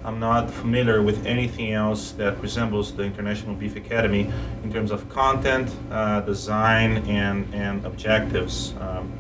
I'm 0.06 0.20
not 0.20 0.52
familiar 0.52 1.02
with 1.02 1.26
anything 1.26 1.72
else 1.72 2.12
that 2.14 2.38
resembles 2.42 2.94
the 2.94 3.04
International 3.04 3.56
Beef 3.56 3.78
Academy 3.78 4.32
in 4.64 4.72
terms 4.72 4.92
of 4.92 5.08
content, 5.08 5.74
uh, 5.92 6.20
design, 6.22 6.98
and, 7.08 7.54
and 7.54 7.86
objectives. 7.86 8.74
Um, 8.82 9.12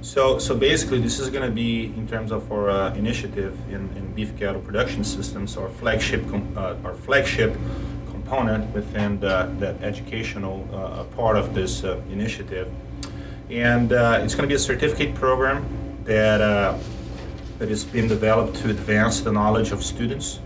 so, 0.00 0.38
so 0.38 0.56
basically, 0.56 1.00
this 1.00 1.18
is 1.18 1.28
going 1.28 1.44
to 1.44 1.54
be 1.54 1.86
in 1.86 2.06
terms 2.06 2.30
of 2.30 2.50
our 2.52 2.70
uh, 2.70 2.94
initiative 2.94 3.58
in, 3.68 3.88
in 3.96 4.12
beef 4.14 4.36
cattle 4.36 4.60
production 4.60 5.02
systems, 5.02 5.56
our 5.56 5.68
flagship, 5.68 6.28
com- 6.30 6.52
uh, 6.56 6.76
our 6.84 6.94
flagship 6.94 7.56
component 8.10 8.72
within 8.74 9.18
the, 9.18 9.52
the 9.58 9.76
educational 9.80 10.68
uh, 10.72 11.04
part 11.16 11.36
of 11.36 11.52
this 11.52 11.82
uh, 11.82 12.00
initiative. 12.10 12.70
And 13.50 13.92
uh, 13.92 14.20
it's 14.22 14.34
going 14.34 14.42
to 14.42 14.48
be 14.48 14.54
a 14.54 14.58
certificate 14.58 15.14
program 15.14 15.66
that 16.04 16.80
that 17.62 17.70
is 17.70 17.84
being 17.84 18.08
developed 18.08 18.56
to 18.56 18.70
advance 18.70 19.20
the 19.20 19.30
knowledge 19.30 19.70
of 19.70 19.84
students. 19.84 20.40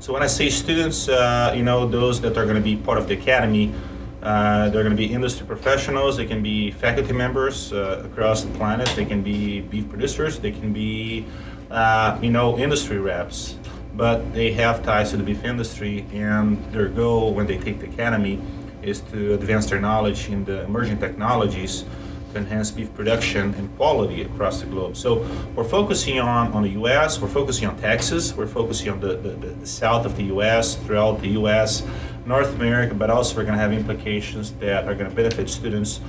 So 0.00 0.10
when 0.14 0.22
I 0.22 0.26
say 0.26 0.48
students, 0.48 1.06
uh, 1.06 1.52
you 1.54 1.62
know, 1.62 1.86
those 1.86 2.18
that 2.22 2.38
are 2.38 2.44
going 2.44 2.56
to 2.56 2.62
be 2.62 2.76
part 2.76 2.96
of 2.96 3.08
the 3.08 3.12
academy, 3.12 3.74
uh, 4.22 4.70
they're 4.70 4.82
going 4.82 4.96
to 4.96 5.02
be 5.06 5.12
industry 5.12 5.46
professionals, 5.46 6.16
they 6.16 6.24
can 6.24 6.42
be 6.42 6.70
faculty 6.70 7.12
members 7.12 7.74
uh, 7.74 8.02
across 8.06 8.40
the 8.40 8.50
planet, 8.56 8.90
they 8.96 9.04
can 9.04 9.22
be 9.22 9.60
beef 9.60 9.86
producers, 9.90 10.38
they 10.38 10.50
can 10.50 10.72
be, 10.72 11.26
uh, 11.70 12.18
you 12.22 12.30
know, 12.30 12.56
industry 12.56 12.98
reps, 12.98 13.58
but 13.94 14.32
they 14.32 14.50
have 14.52 14.82
ties 14.82 15.10
to 15.10 15.18
the 15.18 15.22
beef 15.22 15.44
industry 15.44 16.06
and 16.14 16.56
their 16.72 16.88
goal 16.88 17.34
when 17.34 17.46
they 17.46 17.58
take 17.58 17.80
the 17.80 17.86
academy 17.86 18.40
is 18.80 19.00
to 19.12 19.34
advance 19.34 19.66
their 19.66 19.78
knowledge 19.78 20.30
in 20.30 20.42
the 20.46 20.62
emerging 20.62 20.96
technologies 20.96 21.84
to 22.32 22.38
enhance 22.38 22.70
beef 22.70 22.92
production 22.94 23.54
and 23.54 23.74
quality 23.76 24.22
across 24.22 24.60
the 24.60 24.66
globe. 24.66 24.96
So 24.96 25.26
we're 25.54 25.64
focusing 25.64 26.18
on, 26.18 26.52
on 26.52 26.62
the 26.62 26.70
U.S., 26.70 27.20
we're 27.20 27.28
focusing 27.28 27.68
on 27.68 27.76
Texas, 27.78 28.34
we're 28.34 28.46
focusing 28.46 28.90
on 28.90 29.00
the, 29.00 29.16
the, 29.16 29.30
the 29.30 29.66
south 29.66 30.04
of 30.06 30.16
the 30.16 30.24
U.S., 30.24 30.76
throughout 30.76 31.20
the 31.20 31.28
U.S., 31.28 31.86
North 32.26 32.54
America, 32.54 32.94
but 32.94 33.10
also 33.10 33.36
we're 33.36 33.44
going 33.44 33.54
to 33.54 33.60
have 33.60 33.72
implications 33.72 34.52
that 34.54 34.86
are 34.86 34.94
going 34.94 35.08
to 35.08 35.16
benefit 35.16 35.48
students 35.48 36.00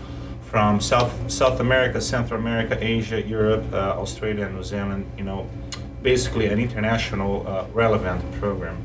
from 0.44 0.80
South, 0.80 1.32
South 1.32 1.60
America, 1.60 2.00
Central 2.00 2.40
America, 2.40 2.78
Asia, 2.80 3.22
Europe, 3.22 3.66
uh, 3.74 4.00
Australia, 4.00 4.46
and 4.46 4.56
New 4.56 4.64
Zealand, 4.64 5.10
you 5.18 5.24
know, 5.24 5.50
basically 6.04 6.46
an 6.48 6.60
international 6.60 7.48
uh, 7.48 7.66
relevant 7.74 8.22
program. 8.34 8.78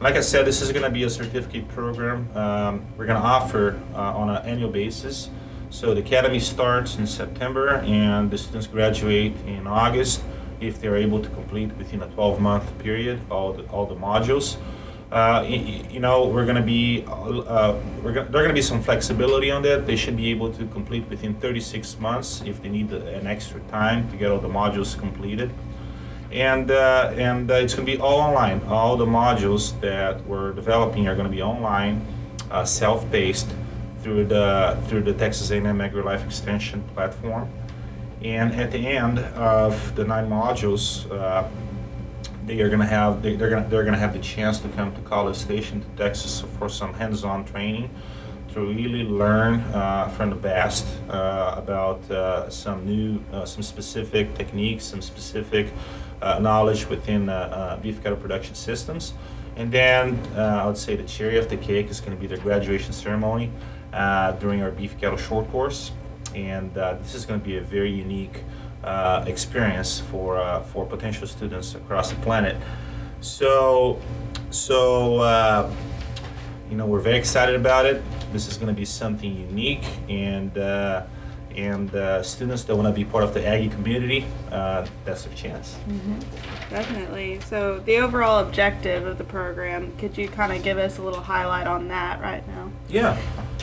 Like 0.00 0.14
I 0.14 0.20
said, 0.20 0.46
this 0.46 0.62
is 0.62 0.72
going 0.72 0.84
to 0.84 0.90
be 0.90 1.04
a 1.04 1.10
certificate 1.10 1.68
program. 1.68 2.34
Um, 2.34 2.84
we're 2.96 3.06
going 3.06 3.20
to 3.20 3.26
offer 3.26 3.78
uh, 3.94 3.98
on 3.98 4.30
an 4.30 4.44
annual 4.46 4.70
basis. 4.70 5.28
So 5.72 5.94
the 5.94 6.00
academy 6.00 6.38
starts 6.38 6.96
in 6.96 7.06
September 7.06 7.76
and 7.76 8.30
the 8.30 8.36
students 8.36 8.66
graduate 8.66 9.32
in 9.46 9.66
August 9.66 10.22
if 10.60 10.78
they're 10.78 10.98
able 10.98 11.22
to 11.22 11.30
complete 11.30 11.74
within 11.78 12.02
a 12.02 12.08
12 12.08 12.42
month 12.42 12.78
period 12.78 13.22
all 13.30 13.54
the, 13.54 13.62
all 13.70 13.86
the 13.86 13.94
modules. 13.94 14.58
Uh, 15.10 15.42
you, 15.48 15.82
you, 15.90 15.98
know, 15.98 16.26
we're 16.28 16.44
going 16.44 16.56
to 16.56 16.62
be, 16.62 17.04
uh, 17.08 17.74
we're 18.02 18.12
gonna, 18.12 18.28
there 18.28 18.42
going 18.42 18.48
to 18.48 18.54
be 18.54 18.60
some 18.60 18.82
flexibility 18.82 19.50
on 19.50 19.62
that. 19.62 19.86
They 19.86 19.96
should 19.96 20.14
be 20.14 20.30
able 20.30 20.52
to 20.52 20.66
complete 20.66 21.08
within 21.08 21.34
36 21.36 21.98
months 21.98 22.42
if 22.44 22.62
they 22.62 22.68
need 22.68 22.92
an 22.92 23.26
extra 23.26 23.60
time 23.70 24.10
to 24.10 24.16
get 24.18 24.30
all 24.30 24.40
the 24.40 24.48
modules 24.48 24.98
completed. 24.98 25.50
And, 26.30 26.70
uh, 26.70 27.14
and 27.16 27.50
uh, 27.50 27.54
it's 27.54 27.74
going 27.74 27.86
to 27.86 27.92
be 27.92 27.98
all 27.98 28.20
online. 28.20 28.60
All 28.64 28.98
the 28.98 29.06
modules 29.06 29.80
that 29.80 30.22
we're 30.26 30.52
developing 30.52 31.08
are 31.08 31.14
going 31.14 31.30
to 31.30 31.34
be 31.34 31.42
online, 31.42 32.04
uh, 32.50 32.66
self-paced 32.66 33.48
through 34.02 34.26
the 34.26 34.78
through 34.88 35.02
the 35.02 35.14
Texas 35.14 35.50
A&M 35.50 35.64
AgriLife 35.78 36.24
Extension 36.24 36.82
platform. 36.94 37.48
And 38.22 38.54
at 38.54 38.70
the 38.70 38.86
end 38.86 39.18
of 39.18 39.94
the 39.96 40.04
nine 40.04 40.28
modules, 40.28 41.10
uh, 41.10 41.48
they 42.46 42.60
are 42.60 42.68
going 42.68 42.80
to 42.80 42.86
have 42.86 43.22
they, 43.22 43.34
are 43.34 43.50
going 43.50 43.68
they're 43.68 43.82
going 43.82 43.94
to 43.94 44.00
have 44.00 44.12
the 44.12 44.18
chance 44.20 44.58
to 44.60 44.68
come 44.70 44.94
to 44.94 45.00
College 45.02 45.36
Station 45.36 45.80
to 45.80 45.86
Texas 45.96 46.44
for 46.58 46.68
some 46.68 46.94
hands-on 46.94 47.44
training 47.44 47.90
to 48.52 48.60
really 48.60 49.04
learn 49.04 49.60
uh, 49.72 50.08
from 50.08 50.30
the 50.30 50.36
best 50.36 50.86
uh, 51.08 51.54
about 51.56 52.08
uh, 52.10 52.50
some 52.50 52.84
new 52.84 53.22
uh, 53.32 53.44
some 53.44 53.62
specific 53.62 54.34
techniques, 54.34 54.84
some 54.84 55.00
specific 55.00 55.72
uh, 56.20 56.38
knowledge 56.38 56.86
within 56.86 57.26
beef 57.82 58.02
cattle 58.02 58.18
production 58.18 58.54
systems. 58.54 59.14
And 59.56 59.70
then 59.70 60.18
I 60.36 60.66
would 60.66 60.78
say 60.78 60.96
the 60.96 61.04
cherry 61.04 61.38
of 61.38 61.48
the 61.48 61.56
cake 61.56 61.90
is 61.90 62.00
going 62.00 62.16
to 62.16 62.20
be 62.20 62.26
the 62.26 62.40
graduation 62.40 62.92
ceremony 62.92 63.50
uh, 63.92 64.32
during 64.32 64.62
our 64.62 64.70
beef 64.70 64.98
cattle 65.00 65.18
short 65.18 65.50
course. 65.50 65.92
And 66.34 66.76
uh, 66.76 66.94
this 66.94 67.14
is 67.14 67.26
going 67.26 67.40
to 67.40 67.44
be 67.44 67.56
a 67.56 67.60
very 67.60 67.90
unique 67.90 68.42
uh, 68.84 69.24
experience 69.26 70.00
for, 70.00 70.38
uh, 70.38 70.62
for 70.62 70.86
potential 70.86 71.26
students 71.26 71.74
across 71.74 72.10
the 72.10 72.16
planet. 72.16 72.56
So, 73.20 74.00
so 74.50 75.18
uh, 75.18 75.70
you 76.70 76.76
know, 76.76 76.86
we're 76.86 77.00
very 77.00 77.18
excited 77.18 77.54
about 77.54 77.86
it. 77.86 78.02
This 78.32 78.48
is 78.48 78.56
going 78.56 78.68
to 78.68 78.78
be 78.78 78.86
something 78.86 79.36
unique 79.36 79.84
and 80.08 80.56
uh, 80.56 81.04
and 81.56 81.94
uh, 81.94 82.22
students 82.22 82.64
that 82.64 82.74
want 82.74 82.88
to 82.88 82.94
be 82.94 83.04
part 83.04 83.24
of 83.24 83.34
the 83.34 83.46
Aggie 83.46 83.68
community, 83.68 84.24
uh, 84.50 84.86
that's 85.04 85.24
their 85.24 85.34
chance. 85.34 85.76
Mm-hmm. 85.86 86.18
Definitely. 86.70 87.40
So, 87.40 87.80
the 87.80 87.98
overall 87.98 88.38
objective 88.40 89.06
of 89.06 89.18
the 89.18 89.24
program, 89.24 89.94
could 89.98 90.16
you 90.16 90.28
kind 90.28 90.52
of 90.52 90.62
give 90.62 90.78
us 90.78 90.98
a 90.98 91.02
little 91.02 91.20
highlight 91.20 91.66
on 91.66 91.88
that 91.88 92.20
right 92.20 92.46
now? 92.48 92.70
Yeah. 92.88 93.20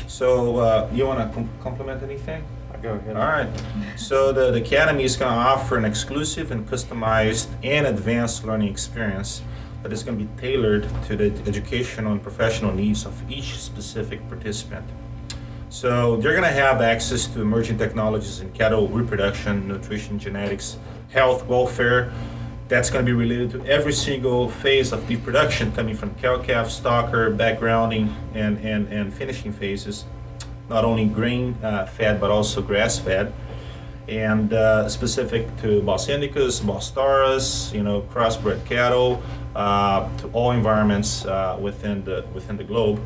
So, 0.10 0.58
uh, 0.58 0.90
you 0.92 1.06
want 1.06 1.20
to 1.20 1.34
com- 1.34 1.50
complement 1.62 2.02
anything? 2.02 2.44
Go 2.82 2.94
ahead. 2.94 3.16
All 3.16 3.28
right. 3.28 3.50
So, 3.96 4.32
the, 4.32 4.52
the 4.52 4.62
Academy 4.62 5.04
is 5.04 5.16
going 5.16 5.32
to 5.32 5.38
offer 5.38 5.78
an 5.78 5.86
exclusive 5.86 6.50
and 6.50 6.68
customized 6.68 7.48
and 7.64 7.86
advanced 7.86 8.44
learning 8.44 8.70
experience 8.70 9.44
that 9.84 9.94
is 9.94 10.02
going 10.02 10.18
to 10.18 10.26
be 10.26 10.42
tailored 10.42 10.88
to 11.06 11.16
the 11.16 11.26
educational 11.48 12.12
and 12.12 12.24
professional 12.24 12.74
needs 12.74 13.06
of 13.06 13.14
each 13.32 13.60
specific 13.60 14.28
participant. 14.30 14.86
So 15.70 16.16
they're 16.16 16.32
going 16.32 16.44
to 16.44 16.60
have 16.60 16.82
access 16.82 17.28
to 17.28 17.42
emerging 17.42 17.78
technologies 17.78 18.40
in 18.40 18.52
cattle 18.54 18.88
reproduction, 18.88 19.68
nutrition, 19.68 20.18
genetics, 20.18 20.78
health, 21.12 21.46
welfare. 21.46 22.12
That's 22.70 22.92
going 22.92 23.04
to 23.04 23.10
be 23.10 23.18
related 23.18 23.50
to 23.54 23.66
every 23.66 23.94
single 23.94 24.48
phase 24.48 24.92
of 24.92 25.08
beef 25.08 25.24
production, 25.24 25.72
coming 25.72 25.96
from 25.96 26.14
cow 26.22 26.38
calf, 26.38 26.68
stocker, 26.68 27.36
backgrounding, 27.36 28.14
and, 28.36 28.60
and, 28.60 28.88
and 28.94 29.12
finishing 29.12 29.52
phases. 29.52 30.06
Not 30.70 30.86
only 30.86 31.06
grain 31.06 31.58
uh, 31.64 31.88
fed, 31.88 32.22
but 32.22 32.30
also 32.30 32.62
grass 32.62 33.00
fed. 33.00 33.34
And 34.08 34.54
uh, 34.54 34.88
specific 34.88 35.48
to 35.62 35.82
Bos 35.82 36.10
Indicus, 36.10 36.60
Bos 36.60 36.92
Taurus, 36.92 37.74
you 37.74 37.82
know, 37.82 38.02
crossbred 38.14 38.64
cattle, 38.66 39.20
uh, 39.56 40.08
to 40.18 40.28
all 40.28 40.52
environments 40.52 41.26
uh, 41.26 41.58
within, 41.60 42.04
the, 42.04 42.24
within 42.36 42.56
the 42.56 42.64
globe. 42.64 43.02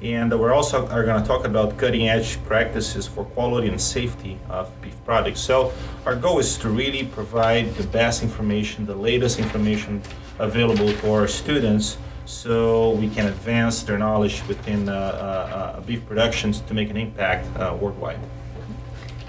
And 0.00 0.38
we're 0.38 0.52
also 0.52 0.86
are 0.88 1.04
going 1.04 1.20
to 1.20 1.26
talk 1.26 1.44
about 1.44 1.76
cutting 1.76 2.08
edge 2.08 2.42
practices 2.44 3.06
for 3.06 3.24
quality 3.24 3.68
and 3.68 3.80
safety 3.80 4.38
of 4.48 4.70
beef 4.80 4.94
products. 5.04 5.40
So 5.40 5.72
our 6.06 6.14
goal 6.14 6.38
is 6.38 6.56
to 6.58 6.68
really 6.68 7.04
provide 7.04 7.74
the 7.74 7.86
best 7.88 8.22
information, 8.22 8.86
the 8.86 8.94
latest 8.94 9.40
information 9.40 10.00
available 10.38 10.92
to 10.92 11.12
our 11.12 11.26
students 11.26 11.98
so 12.26 12.92
we 12.92 13.08
can 13.08 13.26
advance 13.26 13.82
their 13.82 13.98
knowledge 13.98 14.46
within 14.46 14.88
uh, 14.88 14.92
uh, 14.92 14.96
uh 14.96 15.80
beef 15.80 16.06
productions 16.06 16.60
to 16.60 16.74
make 16.74 16.90
an 16.90 16.96
impact 16.96 17.48
uh, 17.58 17.76
worldwide. 17.80 18.20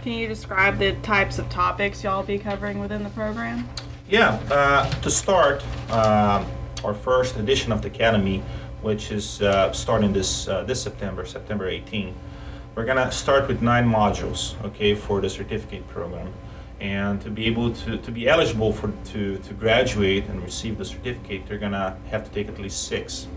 Can 0.04 0.14
you 0.14 0.28
describe 0.28 0.78
the 0.78 0.94
types 1.02 1.40
of 1.40 1.50
topics 1.50 2.04
y'all 2.04 2.24
be 2.24 2.38
covering 2.38 2.80
within 2.80 3.04
the 3.04 3.10
program? 3.10 3.68
Yeah, 4.08 4.40
uh, 4.52 4.90
to 5.02 5.10
start, 5.10 5.64
our 5.90 6.94
first 6.94 7.36
edition 7.38 7.72
of 7.72 7.82
the 7.82 7.90
Academy 7.90 8.42
which 8.82 9.12
is 9.12 9.42
uh, 9.42 9.72
starting 9.74 10.14
this 10.14 10.48
uh, 10.48 10.64
this 10.64 10.82
September, 10.82 11.26
September 11.26 11.68
18. 11.68 12.14
We're 12.76 12.86
gonna 12.86 13.12
start 13.12 13.48
with 13.48 13.62
nine 13.62 13.88
modules, 13.88 14.54
okay, 14.64 14.96
for 14.96 15.20
the 15.22 15.30
certificate 15.30 15.88
program, 15.88 16.32
and 16.80 17.20
to 17.22 17.30
be 17.30 17.46
able 17.46 17.74
to, 17.74 17.98
to 17.98 18.12
be 18.12 18.30
eligible 18.30 18.72
for 18.72 18.92
to 19.12 19.38
to 19.38 19.54
graduate 19.54 20.26
and 20.28 20.42
receive 20.44 20.78
the 20.78 20.86
certificate, 20.86 21.46
they're 21.48 21.58
gonna 21.58 21.98
have 22.10 22.24
to 22.26 22.32
take 22.32 22.48
at 22.48 22.60
least 22.60 22.88
six. 22.88 23.28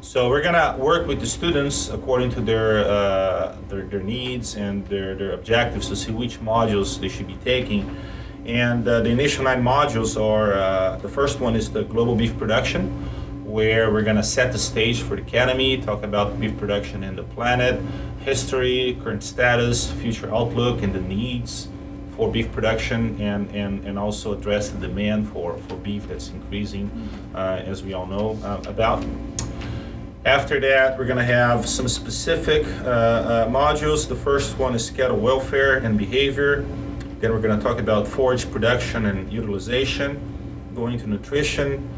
So 0.00 0.28
we're 0.28 0.42
gonna 0.42 0.76
work 0.76 1.06
with 1.06 1.20
the 1.20 1.26
students 1.26 1.88
according 1.88 2.30
to 2.32 2.40
their 2.40 2.84
uh, 2.84 3.56
their, 3.68 3.82
their 3.82 4.02
needs 4.02 4.56
and 4.56 4.84
their, 4.88 5.14
their 5.14 5.32
objectives 5.32 5.88
to 5.88 5.96
see 5.96 6.10
which 6.10 6.40
modules 6.40 7.00
they 7.00 7.08
should 7.08 7.28
be 7.28 7.38
taking. 7.44 7.96
And 8.44 8.86
uh, 8.86 9.00
the 9.00 9.10
initial 9.10 9.44
nine 9.44 9.62
modules 9.62 10.20
are 10.20 10.54
uh, 10.54 10.96
the 10.96 11.08
first 11.08 11.40
one 11.40 11.54
is 11.54 11.70
the 11.70 11.84
global 11.84 12.14
beef 12.16 12.36
production, 12.36 13.08
where 13.54 13.92
we're 13.92 14.02
gonna 14.02 14.20
set 14.20 14.50
the 14.50 14.58
stage 14.58 15.00
for 15.00 15.14
the 15.14 15.22
academy, 15.22 15.80
talk 15.80 16.02
about 16.02 16.40
beef 16.40 16.58
production 16.58 17.04
in 17.04 17.14
the 17.14 17.22
planet, 17.22 17.80
history, 18.18 18.98
current 19.04 19.22
status, 19.22 19.92
future 19.92 20.28
outlook, 20.34 20.82
and 20.82 20.92
the 20.92 21.00
needs 21.00 21.68
for 22.16 22.28
beef 22.28 22.50
production, 22.50 23.16
and, 23.20 23.48
and, 23.54 23.84
and 23.84 23.96
also 23.96 24.32
address 24.32 24.70
the 24.70 24.78
demand 24.78 25.28
for, 25.28 25.56
for 25.56 25.76
beef 25.76 26.08
that's 26.08 26.30
increasing, 26.30 26.90
uh, 27.32 27.62
as 27.64 27.84
we 27.84 27.92
all 27.92 28.06
know 28.06 28.36
uh, 28.42 28.60
about. 28.66 29.04
After 30.24 30.58
that, 30.58 30.98
we're 30.98 31.06
going 31.06 31.18
to 31.18 31.24
have 31.24 31.68
some 31.68 31.86
specific 31.86 32.66
uh, 32.66 32.88
uh, 32.88 33.48
modules. 33.48 34.08
The 34.08 34.16
first 34.16 34.58
one 34.58 34.74
is 34.74 34.90
cattle 34.90 35.18
welfare 35.18 35.76
and 35.76 35.96
behavior. 35.96 36.66
Then 37.20 37.30
we're 37.30 37.40
going 37.40 37.56
to 37.56 37.64
talk 37.64 37.78
about 37.78 38.08
forage 38.08 38.50
production 38.50 39.06
and 39.06 39.32
utilization, 39.32 40.18
going 40.74 40.98
to 40.98 41.06
nutrition, 41.06 41.88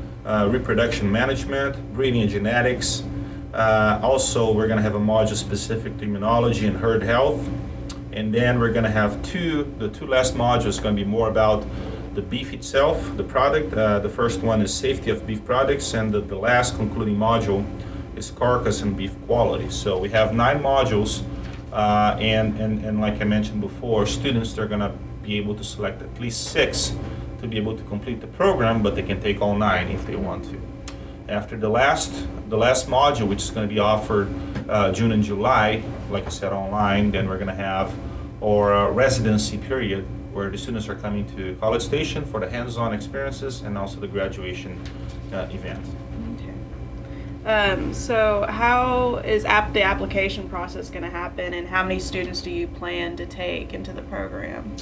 reproduction 0.51 1.11
management, 1.11 1.77
breeding 1.95 2.23
and 2.23 2.31
genetics. 2.31 3.03
Uh, 3.55 4.01
also, 4.03 4.53
we're 4.53 4.67
going 4.67 4.77
to 4.77 4.83
have 4.83 4.97
a 4.97 5.01
module 5.01 5.37
specific 5.37 5.97
to 5.99 6.05
immunology 6.05 6.67
and 6.67 6.77
herd 6.77 7.03
health. 7.03 7.47
And 8.13 8.33
then 8.33 8.59
we're 8.59 8.73
going 8.73 8.85
to 8.85 8.91
have 8.91 9.23
two, 9.23 9.73
the 9.79 9.89
two 9.89 10.07
last 10.07 10.35
modules 10.35 10.83
going 10.83 10.97
to 10.97 11.05
be 11.05 11.09
more 11.09 11.29
about 11.29 11.65
the 12.15 12.23
beef 12.23 12.53
itself, 12.53 13.17
the 13.17 13.23
product. 13.23 13.73
Uh, 13.75 13.99
the 14.01 14.09
first 14.09 14.41
one 14.41 14.63
is 14.63 14.73
safety 14.75 15.11
of 15.11 15.27
beef 15.27 15.45
products, 15.45 15.95
and 15.95 16.13
the, 16.13 16.21
the 16.21 16.37
last 16.37 16.77
concluding 16.77 17.15
module 17.15 17.65
is 18.17 18.31
carcass 18.31 18.81
and 18.81 18.97
beef 18.97 19.15
quality. 19.27 19.69
So 19.71 19.99
we 19.99 20.09
have 20.09 20.35
nine 20.35 20.61
modules, 20.61 21.23
uh, 21.73 22.17
and, 22.19 22.59
and, 22.59 22.85
and 22.85 23.01
like 23.01 23.21
I 23.21 23.25
mentioned 23.25 23.61
before, 23.61 24.07
students 24.07 24.55
they're 24.55 24.67
going 24.67 24.81
to 24.81 24.95
be 25.23 25.37
able 25.37 25.55
to 25.55 25.65
select 25.65 26.01
at 26.01 26.21
least 26.21 26.53
six 26.53 26.95
to 27.41 27.47
be 27.47 27.57
able 27.57 27.77
to 27.77 27.83
complete 27.85 28.21
the 28.21 28.27
program, 28.27 28.83
but 28.83 28.95
they 28.95 29.03
can 29.03 29.21
take 29.21 29.41
all 29.41 29.57
nine 29.57 29.89
if 29.89 30.07
they 30.07 30.17
want 30.17 30.45
to. 30.47 30.61
After 31.29 31.57
the 31.57 31.69
last 31.69 32.27
the 32.49 32.57
last 32.57 32.89
module, 32.89 33.27
which 33.27 33.43
is 33.43 33.51
going 33.51 33.69
to 33.69 33.75
be 33.75 33.81
offered 33.81 34.33
uh, 34.69 34.93
June 34.93 35.13
and 35.13 35.23
July, 35.23 35.83
like 36.11 36.27
I 36.27 36.31
said, 36.31 36.53
online, 36.53 37.11
then 37.11 37.29
we're 37.29 37.39
going 37.39 37.49
to 37.49 37.55
have 37.55 37.93
our 38.43 38.73
uh, 38.73 38.91
residency 38.91 39.59
period 39.59 40.07
where 40.33 40.51
the 40.51 40.59
students 40.59 40.89
are 40.89 40.95
coming 40.95 41.27
to 41.35 41.57
College 41.57 41.83
Station 41.83 42.25
for 42.25 42.41
the 42.41 42.49
hands-on 42.49 42.93
experiences 42.93 43.63
and 43.63 43.77
also 43.77 43.99
the 43.99 44.07
graduation 44.07 44.81
uh, 45.33 45.49
event. 45.51 45.85
Um, 47.47 47.95
so, 47.95 48.45
how 48.49 49.19
is 49.19 49.45
the 49.45 49.83
application 49.83 50.49
process 50.49 50.91
going 50.91 51.05
to 51.05 51.11
happen, 51.11 51.55
and 51.55 51.69
how 51.69 51.85
many 51.85 52.01
students 52.01 52.41
do 52.43 52.51
you 52.51 52.67
plan 52.67 53.17
to 53.17 53.25
take 53.25 53.73
into 53.73 53.93
the 53.93 54.03
program? 54.03 54.77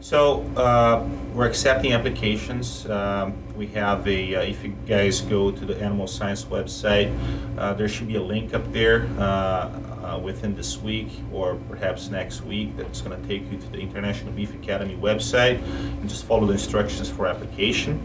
So 0.00 0.40
uh, 0.56 1.06
we're 1.34 1.46
accepting 1.46 1.92
applications. 1.92 2.88
Um, 2.88 3.34
we 3.54 3.66
have 3.68 4.08
a, 4.08 4.34
uh, 4.34 4.40
if 4.40 4.64
you 4.64 4.74
guys 4.86 5.20
go 5.20 5.50
to 5.50 5.66
the 5.66 5.78
Animal 5.78 6.06
Science 6.06 6.44
website, 6.44 7.14
uh, 7.58 7.74
there 7.74 7.86
should 7.86 8.08
be 8.08 8.16
a 8.16 8.22
link 8.22 8.54
up 8.54 8.72
there 8.72 9.06
uh, 9.18 9.22
uh, 9.22 10.20
within 10.22 10.56
this 10.56 10.78
week 10.78 11.08
or 11.34 11.56
perhaps 11.68 12.08
next 12.08 12.40
week 12.42 12.74
that's 12.78 13.02
going 13.02 13.20
to 13.20 13.28
take 13.28 13.50
you 13.52 13.58
to 13.58 13.66
the 13.68 13.78
International 13.78 14.32
Beef 14.32 14.54
Academy 14.54 14.96
website 14.96 15.62
and 16.00 16.08
just 16.08 16.24
follow 16.24 16.46
the 16.46 16.54
instructions 16.54 17.10
for 17.10 17.26
application. 17.26 18.02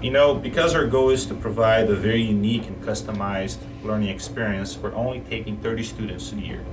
You 0.00 0.10
know, 0.12 0.34
because 0.34 0.76
our 0.76 0.86
goal 0.86 1.10
is 1.10 1.26
to 1.26 1.34
provide 1.34 1.90
a 1.90 1.96
very 1.96 2.22
unique 2.22 2.66
and 2.68 2.80
customized 2.84 3.58
learning 3.82 4.10
experience, 4.10 4.78
we're 4.78 4.94
only 4.94 5.20
taking 5.28 5.56
30 5.56 5.82
students 5.82 6.32
a 6.32 6.36
year. 6.36 6.64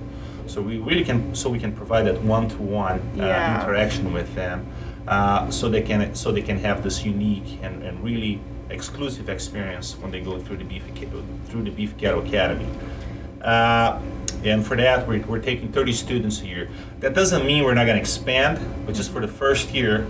So 0.47 0.61
we 0.61 0.77
really 0.77 1.03
can, 1.03 1.33
so 1.35 1.49
we 1.49 1.59
can 1.59 1.71
provide 1.71 2.05
that 2.07 2.21
one-to-one 2.23 3.01
Yeah. 3.15 3.61
interaction 3.61 4.13
with 4.13 4.33
them, 4.35 4.65
uh, 5.07 5.49
so 5.49 5.69
they 5.69 5.81
can, 5.81 6.13
so 6.15 6.31
they 6.31 6.41
can 6.41 6.57
have 6.59 6.83
this 6.83 7.03
unique 7.05 7.59
and, 7.63 7.83
and 7.83 8.03
really 8.03 8.39
exclusive 8.69 9.29
experience 9.29 9.97
when 9.99 10.11
they 10.11 10.21
go 10.21 10.39
through 10.39 10.57
the 10.57 10.63
beef, 10.63 10.83
through 11.47 11.63
the 11.63 11.71
Beef 11.71 11.97
Cattle 11.97 12.25
Academy. 12.25 12.67
Uh, 13.41 13.99
and 14.43 14.65
for 14.65 14.75
that, 14.77 15.07
we're, 15.07 15.21
we're 15.27 15.39
taking 15.39 15.71
30 15.71 15.93
students 15.93 16.41
a 16.41 16.47
year. 16.47 16.69
That 16.99 17.13
doesn't 17.13 17.45
mean 17.45 17.63
we're 17.63 17.73
not 17.73 17.85
going 17.85 17.97
to 17.97 18.01
expand, 18.01 18.59
but 18.85 18.95
just 18.95 19.11
for 19.11 19.19
the 19.21 19.27
first 19.27 19.73
year, 19.73 20.07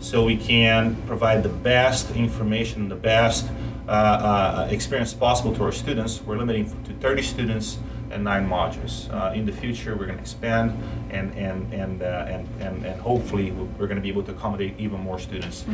so 0.00 0.24
we 0.24 0.36
can 0.36 0.96
provide 1.06 1.42
the 1.42 1.48
best 1.48 2.10
information, 2.12 2.88
the 2.88 2.94
best 2.94 3.46
uh, 3.88 3.90
uh, 3.90 4.68
experience 4.70 5.12
possible 5.12 5.54
to 5.54 5.64
our 5.64 5.72
students. 5.72 6.22
We're 6.22 6.38
limiting 6.38 6.66
to 6.84 6.92
30 6.94 7.22
students 7.22 7.78
and 8.14 8.24
nine 8.24 8.48
modules. 8.48 9.12
Uh, 9.12 9.34
in 9.34 9.44
the 9.44 9.52
future, 9.52 9.96
we're 9.96 10.06
going 10.06 10.16
to 10.16 10.22
expand, 10.22 10.72
and 11.10 11.34
and 11.34 11.72
and, 11.74 12.02
uh, 12.02 12.26
and 12.28 12.48
and 12.60 12.86
and 12.86 13.00
hopefully, 13.00 13.50
we're 13.50 13.86
going 13.86 13.96
to 13.96 14.02
be 14.02 14.08
able 14.08 14.22
to 14.22 14.32
accommodate 14.32 14.74
even 14.78 15.00
more 15.00 15.18
students 15.18 15.64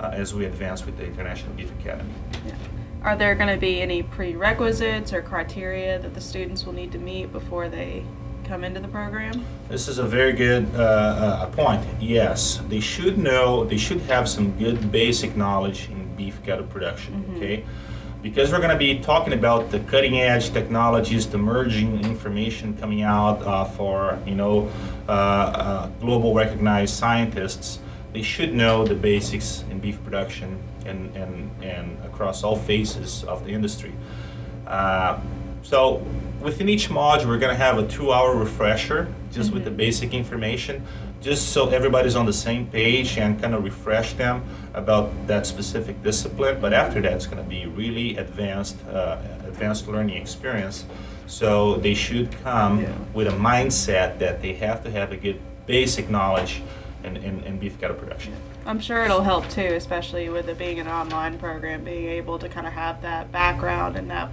uh, 0.00 0.10
as 0.12 0.34
we 0.34 0.46
advance 0.46 0.84
with 0.84 0.96
the 0.96 1.04
International 1.04 1.52
Beef 1.54 1.70
Academy. 1.80 2.10
Are 3.02 3.16
there 3.16 3.34
going 3.34 3.48
to 3.48 3.56
be 3.56 3.80
any 3.80 4.02
prerequisites 4.02 5.12
or 5.12 5.22
criteria 5.22 5.98
that 6.00 6.14
the 6.14 6.20
students 6.20 6.66
will 6.66 6.74
need 6.74 6.92
to 6.92 6.98
meet 6.98 7.32
before 7.32 7.68
they 7.68 8.04
come 8.44 8.64
into 8.64 8.80
the 8.80 8.88
program? 8.88 9.44
This 9.68 9.88
is 9.88 9.98
a 9.98 10.04
very 10.04 10.32
good 10.32 10.68
uh, 10.74 10.78
uh, 10.78 11.46
point. 11.46 11.82
Yes, 11.98 12.60
they 12.68 12.80
should 12.80 13.16
know, 13.16 13.64
they 13.64 13.78
should 13.78 14.00
have 14.02 14.28
some 14.28 14.50
good 14.58 14.92
basic 14.92 15.34
knowledge 15.34 15.88
in 15.88 16.14
beef 16.16 16.42
cattle 16.42 16.66
production, 16.66 17.24
okay? 17.36 17.64
Because 18.22 18.52
we're 18.52 18.58
going 18.58 18.70
to 18.70 18.76
be 18.76 18.98
talking 18.98 19.32
about 19.32 19.70
the 19.70 19.80
cutting 19.80 20.20
edge 20.20 20.50
technologies, 20.50 21.26
the 21.26 21.38
emerging 21.38 22.04
information 22.04 22.76
coming 22.76 23.00
out 23.00 23.40
uh, 23.42 23.64
for, 23.64 24.18
you 24.26 24.34
know, 24.34 24.70
uh, 25.08 25.12
uh, 25.12 25.86
global 26.00 26.34
recognized 26.34 26.94
scientists, 26.94 27.78
they 28.12 28.20
should 28.20 28.52
know 28.52 28.84
the 28.84 28.94
basics 28.94 29.64
in 29.70 29.78
beef 29.78 30.02
production 30.04 30.62
and, 30.84 31.16
and, 31.16 31.50
and 31.62 32.04
across 32.04 32.44
all 32.44 32.56
phases 32.56 33.24
of 33.24 33.46
the 33.46 33.52
industry. 33.52 33.92
Uh, 34.66 35.18
so 35.62 36.04
within 36.42 36.68
each 36.68 36.90
module, 36.90 37.26
we're 37.26 37.38
going 37.38 37.56
to 37.56 37.62
have 37.62 37.78
a 37.78 37.88
two-hour 37.88 38.36
refresher 38.36 39.12
just 39.32 39.50
with 39.50 39.64
the 39.64 39.70
basic 39.70 40.12
information, 40.12 40.84
just 41.20 41.50
so 41.50 41.68
everybody's 41.68 42.16
on 42.16 42.24
the 42.26 42.32
same 42.32 42.66
page 42.66 43.18
and 43.18 43.40
kind 43.40 43.54
of 43.54 43.62
refresh 43.62 44.14
them 44.14 44.42
about 44.74 45.10
that 45.26 45.46
specific 45.46 46.02
discipline. 46.02 46.58
But 46.60 46.72
after 46.72 47.00
that, 47.02 47.12
it's 47.12 47.26
going 47.26 47.42
to 47.42 47.48
be 47.48 47.66
really 47.66 48.16
advanced, 48.16 48.76
uh, 48.86 49.18
advanced 49.46 49.86
learning 49.86 50.16
experience. 50.16 50.86
So 51.26 51.76
they 51.76 51.94
should 51.94 52.32
come 52.42 52.80
Yeah. 52.80 52.92
with 53.14 53.28
a 53.28 53.32
mindset 53.36 54.18
that 54.18 54.40
they 54.42 54.54
have 54.54 54.82
to 54.84 54.90
have 54.90 55.12
a 55.12 55.16
good 55.16 55.38
basic 55.66 56.08
knowledge 56.10 56.62
in, 57.04 57.16
in, 57.18 57.42
in 57.44 57.58
beef 57.58 57.78
cattle 57.80 57.96
production. 57.96 58.32
I'm 58.66 58.80
sure 58.80 59.04
it'll 59.04 59.22
help 59.22 59.48
too, 59.48 59.60
especially 59.74 60.28
with 60.28 60.48
it 60.48 60.58
being 60.58 60.80
an 60.80 60.88
online 60.88 61.38
program, 61.38 61.84
being 61.84 62.06
able 62.08 62.38
to 62.38 62.48
kind 62.48 62.66
of 62.66 62.72
have 62.72 63.00
that 63.02 63.30
background 63.30 63.96
and 63.96 64.10
that 64.10 64.30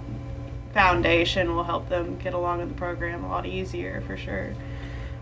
foundation 0.74 1.54
will 1.54 1.64
help 1.64 1.88
them 1.88 2.16
get 2.18 2.34
along 2.34 2.60
in 2.60 2.68
the 2.68 2.74
program 2.74 3.24
a 3.24 3.28
lot 3.28 3.46
easier 3.46 4.02
for 4.06 4.16
sure. 4.16 4.52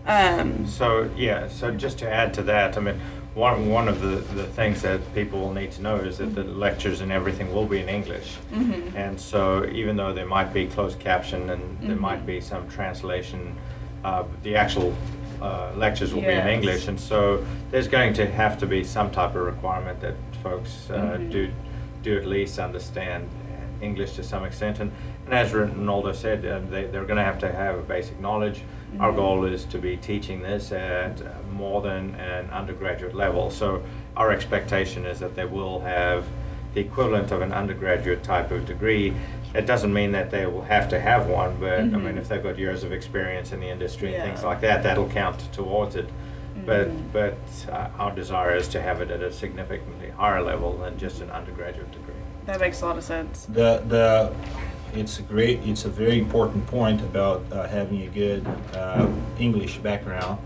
Um, 0.07 0.65
So, 0.65 1.09
yeah, 1.17 1.47
so 1.47 1.71
just 1.71 1.99
to 1.99 2.09
add 2.09 2.33
to 2.35 2.43
that, 2.43 2.77
I 2.77 2.79
mean, 2.79 2.99
one, 3.35 3.69
one 3.69 3.87
of 3.87 4.01
the, 4.01 4.15
the 4.35 4.45
things 4.45 4.81
that 4.81 4.99
people 5.13 5.39
will 5.39 5.53
need 5.53 5.71
to 5.73 5.81
know 5.81 5.95
is 5.97 6.17
that 6.17 6.33
the 6.33 6.43
lectures 6.43 7.01
and 7.01 7.11
everything 7.11 7.53
will 7.53 7.65
be 7.67 7.79
in 7.79 7.89
English. 7.89 8.37
mhm. 8.51 8.95
And 8.95 9.19
so 9.19 9.65
even 9.65 9.95
though 9.95 10.11
there 10.13 10.25
might 10.25 10.51
be 10.53 10.65
closed 10.65 10.97
caption 10.99 11.49
and 11.51 11.61
there 11.81 11.95
Mhm. 11.95 11.99
might 11.99 12.25
be 12.25 12.41
some 12.41 12.67
translation, 12.69 13.55
uh, 14.03 14.23
the 14.43 14.55
actual 14.55 14.93
uh, 15.39 15.69
lectures 15.75 16.15
will 16.15 16.21
be 16.23 16.29
in 16.33 16.47
English. 16.47 16.87
And 16.87 16.99
so 16.99 17.45
there's 17.69 17.87
going 17.87 18.13
to 18.13 18.25
have 18.25 18.57
to 18.57 18.65
be 18.65 18.83
some 18.83 19.11
type 19.11 19.35
of 19.35 19.43
requirement 19.45 19.99
that 20.01 20.15
folks 20.41 20.89
uh, 20.89 20.95
Mhm. 21.19 21.29
do, 21.31 21.49
do 22.01 22.17
at 22.17 22.25
least 22.25 22.57
understand 22.57 23.29
English 23.81 24.13
to 24.13 24.23
some 24.23 24.43
extent. 24.45 24.79
And, 24.79 24.91
and 25.25 25.33
as 25.35 25.53
Reinaldo 25.53 26.13
said, 26.13 26.43
uh, 26.43 26.59
they, 26.71 26.85
they're 26.85 27.05
going 27.05 27.17
to 27.17 27.23
have 27.31 27.37
to 27.39 27.51
have 27.51 27.75
a 27.77 27.83
basic 27.83 28.19
knowledge. 28.19 28.63
Our 28.99 29.11
Mhm. 29.11 29.15
goal 29.15 29.45
is 29.45 29.65
to 29.65 29.77
be 29.77 29.97
teaching 29.97 30.41
this 30.41 30.71
at 30.71 31.21
uh, 31.21 31.25
more 31.53 31.81
than 31.81 32.15
an 32.15 32.49
undergraduate 32.51 33.13
level. 33.13 33.49
So 33.51 33.81
our 34.15 34.31
expectation 34.31 35.05
is 35.05 35.19
that 35.19 35.35
they 35.35 35.45
will 35.45 35.81
have 35.81 36.25
the 36.73 36.81
equivalent 36.81 37.31
of 37.31 37.41
an 37.41 37.51
undergraduate 37.53 38.23
type 38.23 38.49
of 38.51 38.65
degree. 38.65 39.13
It 39.53 39.65
doesn't 39.65 39.93
mean 39.93 40.11
that 40.13 40.31
they 40.31 40.45
will 40.45 40.63
have 40.63 40.87
to 40.89 40.99
have 40.99 41.27
one, 41.27 41.57
but 41.59 41.79
I 41.79 41.83
Mhm. 41.83 42.03
mean, 42.03 42.17
if 42.17 42.27
they've 42.29 42.41
got 42.43 42.57
years 42.57 42.83
of 42.83 42.91
experience 42.91 43.51
in 43.51 43.59
the 43.59 43.67
industry 43.69 44.13
and 44.15 44.23
things 44.23 44.43
like 44.43 44.61
that, 44.61 44.83
that'll 44.83 45.07
count 45.09 45.51
towards 45.51 45.95
it. 45.95 46.09
But 46.65 46.87
Mhm. 46.89 47.03
but 47.13 47.37
uh, 47.71 47.87
our 47.99 48.11
desire 48.11 48.55
is 48.55 48.67
to 48.69 48.81
have 48.81 48.99
it 49.01 49.11
at 49.11 49.21
a 49.21 49.31
significantly 49.31 50.09
higher 50.17 50.41
level 50.41 50.77
than 50.77 50.97
just 50.97 51.21
an 51.21 51.29
undergraduate 51.29 51.91
degree. 51.91 52.13
That 52.45 52.59
makes 52.59 52.81
a 52.81 52.85
lot 52.87 52.97
of 52.97 53.03
sense. 53.03 53.45
The 53.45 53.81
the 53.87 54.31
it's 54.93 55.19
a 55.19 55.21
great 55.21 55.59
it's 55.65 55.85
a 55.85 55.89
very 55.89 56.19
important 56.19 56.65
point 56.67 57.01
about 57.01 57.43
uh, 57.51 57.67
having 57.67 58.03
a 58.03 58.07
good 58.07 58.45
uh, 58.73 59.07
English 59.39 59.77
background. 59.79 60.39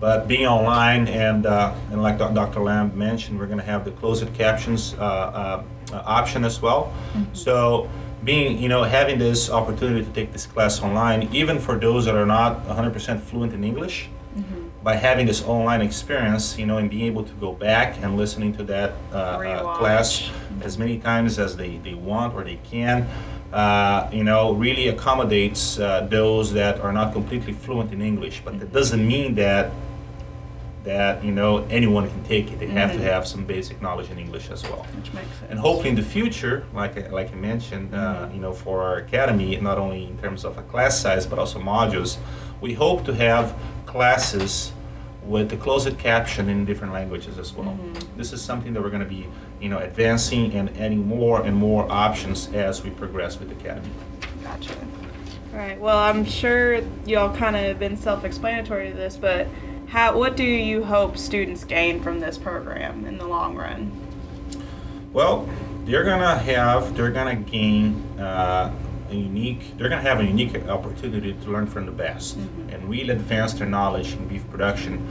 But 0.00 0.26
being 0.26 0.46
online 0.46 1.06
and 1.08 1.46
uh, 1.46 1.74
and 1.90 2.02
like 2.02 2.18
Dr. 2.18 2.60
Lamb 2.60 2.96
mentioned, 2.96 3.38
we're 3.38 3.46
going 3.46 3.58
to 3.58 3.64
have 3.64 3.84
the 3.84 3.92
closed 3.92 4.32
captions 4.34 4.94
uh, 4.94 5.02
uh, 5.02 5.62
option 6.04 6.44
as 6.44 6.60
well. 6.60 6.92
So 7.32 7.88
being, 8.24 8.58
you 8.58 8.68
know, 8.68 8.84
having 8.84 9.18
this 9.18 9.50
opportunity 9.50 10.04
to 10.04 10.12
take 10.12 10.32
this 10.32 10.46
class 10.46 10.80
online, 10.82 11.28
even 11.32 11.58
for 11.58 11.76
those 11.76 12.04
that 12.04 12.14
are 12.14 12.26
not 12.26 12.64
100% 12.66 13.20
fluent 13.20 13.52
in 13.52 13.64
English, 13.64 14.08
by 14.82 14.96
having 14.96 15.26
this 15.26 15.42
online 15.44 15.80
experience, 15.80 16.58
you 16.58 16.66
know, 16.66 16.78
and 16.78 16.90
being 16.90 17.06
able 17.06 17.22
to 17.22 17.32
go 17.34 17.52
back 17.52 18.02
and 18.02 18.16
listening 18.16 18.52
to 18.54 18.64
that 18.64 18.94
uh, 19.12 19.16
uh, 19.16 19.76
class 19.76 20.30
as 20.62 20.76
many 20.76 20.98
times 20.98 21.38
as 21.38 21.56
they, 21.56 21.76
they 21.78 21.94
want 21.94 22.34
or 22.34 22.42
they 22.42 22.58
can, 22.64 23.06
uh, 23.52 24.08
you 24.12 24.24
know, 24.24 24.52
really 24.52 24.88
accommodates 24.88 25.78
uh, 25.78 26.06
those 26.08 26.52
that 26.52 26.80
are 26.80 26.92
not 26.92 27.12
completely 27.12 27.52
fluent 27.52 27.92
in 27.92 28.00
English. 28.00 28.40
But 28.44 28.58
that 28.60 28.72
doesn't 28.72 29.06
mean 29.06 29.34
that 29.36 29.72
that 30.84 31.22
you 31.22 31.30
know 31.30 31.64
anyone 31.70 32.10
can 32.10 32.24
take 32.24 32.50
it. 32.50 32.58
They 32.58 32.66
have 32.66 32.92
to 32.92 33.02
have 33.02 33.26
some 33.26 33.44
basic 33.44 33.80
knowledge 33.80 34.10
in 34.10 34.18
English 34.18 34.50
as 34.50 34.62
well. 34.64 34.84
Which 34.96 35.12
makes 35.12 35.28
sense. 35.38 35.50
And 35.50 35.58
hopefully 35.58 35.90
in 35.90 35.96
the 35.96 36.02
future, 36.02 36.64
like 36.74 36.98
I, 36.98 37.08
like 37.08 37.32
I 37.32 37.36
mentioned, 37.36 37.94
uh, 37.94 38.28
you 38.32 38.40
know, 38.40 38.52
for 38.52 38.82
our 38.82 38.96
academy, 38.96 39.56
not 39.56 39.78
only 39.78 40.06
in 40.06 40.18
terms 40.18 40.44
of 40.44 40.58
a 40.58 40.62
class 40.62 40.98
size 40.98 41.26
but 41.26 41.38
also 41.38 41.60
modules, 41.60 42.18
we 42.60 42.74
hope 42.74 43.04
to 43.04 43.14
have 43.14 43.54
classes 43.86 44.72
with 45.26 45.48
the 45.50 45.56
closed 45.56 45.98
caption 45.98 46.48
in 46.48 46.64
different 46.64 46.92
languages 46.92 47.38
as 47.38 47.52
well. 47.52 47.78
This 48.16 48.32
is 48.32 48.42
something 48.42 48.72
that 48.72 48.82
we're 48.82 48.90
going 48.90 49.02
to 49.02 49.08
be, 49.08 49.28
you 49.60 49.68
know, 49.68 49.78
advancing 49.78 50.52
and 50.54 50.76
adding 50.78 51.06
more 51.06 51.42
and 51.42 51.56
more 51.56 51.90
options 51.90 52.48
as 52.52 52.82
we 52.82 52.90
progress 52.90 53.38
with 53.38 53.48
the 53.48 53.54
academy. 53.54 53.88
Gotcha. 54.42 54.74
All 55.52 55.58
right. 55.58 55.78
Well, 55.80 55.98
I'm 55.98 56.24
sure 56.24 56.80
y'all 57.06 57.34
kind 57.36 57.56
of 57.56 57.78
been 57.78 57.96
self-explanatory 57.96 58.90
to 58.90 58.96
this, 58.96 59.16
but 59.16 59.46
how? 59.86 60.18
What 60.18 60.36
do 60.36 60.44
you 60.44 60.82
hope 60.82 61.18
students 61.18 61.64
gain 61.64 62.02
from 62.02 62.18
this 62.18 62.38
program 62.38 63.04
in 63.04 63.18
the 63.18 63.26
long 63.26 63.54
run? 63.54 63.92
Well, 65.12 65.48
they're 65.84 66.04
gonna 66.04 66.38
have, 66.38 66.96
they're 66.96 67.10
gonna 67.10 67.36
gain 67.36 68.02
uh, 68.18 68.72
a 69.12 69.16
unique, 69.16 69.76
they're 69.76 69.88
gonna 69.88 70.02
have 70.02 70.20
a 70.20 70.24
unique 70.24 70.54
opportunity 70.68 71.34
to 71.34 71.50
learn 71.50 71.66
from 71.66 71.86
the 71.86 71.92
best 71.92 72.36
and 72.36 72.88
really 72.88 73.10
advance 73.10 73.52
their 73.54 73.66
knowledge 73.66 74.12
in 74.14 74.26
beef 74.26 74.48
production 74.50 75.06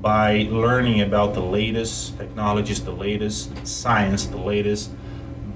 by 0.00 0.46
learning 0.50 1.00
about 1.00 1.34
the 1.34 1.42
latest 1.42 2.16
technologies, 2.18 2.84
the 2.84 2.92
latest 2.92 3.66
science, 3.66 4.26
the 4.26 4.36
latest 4.36 4.90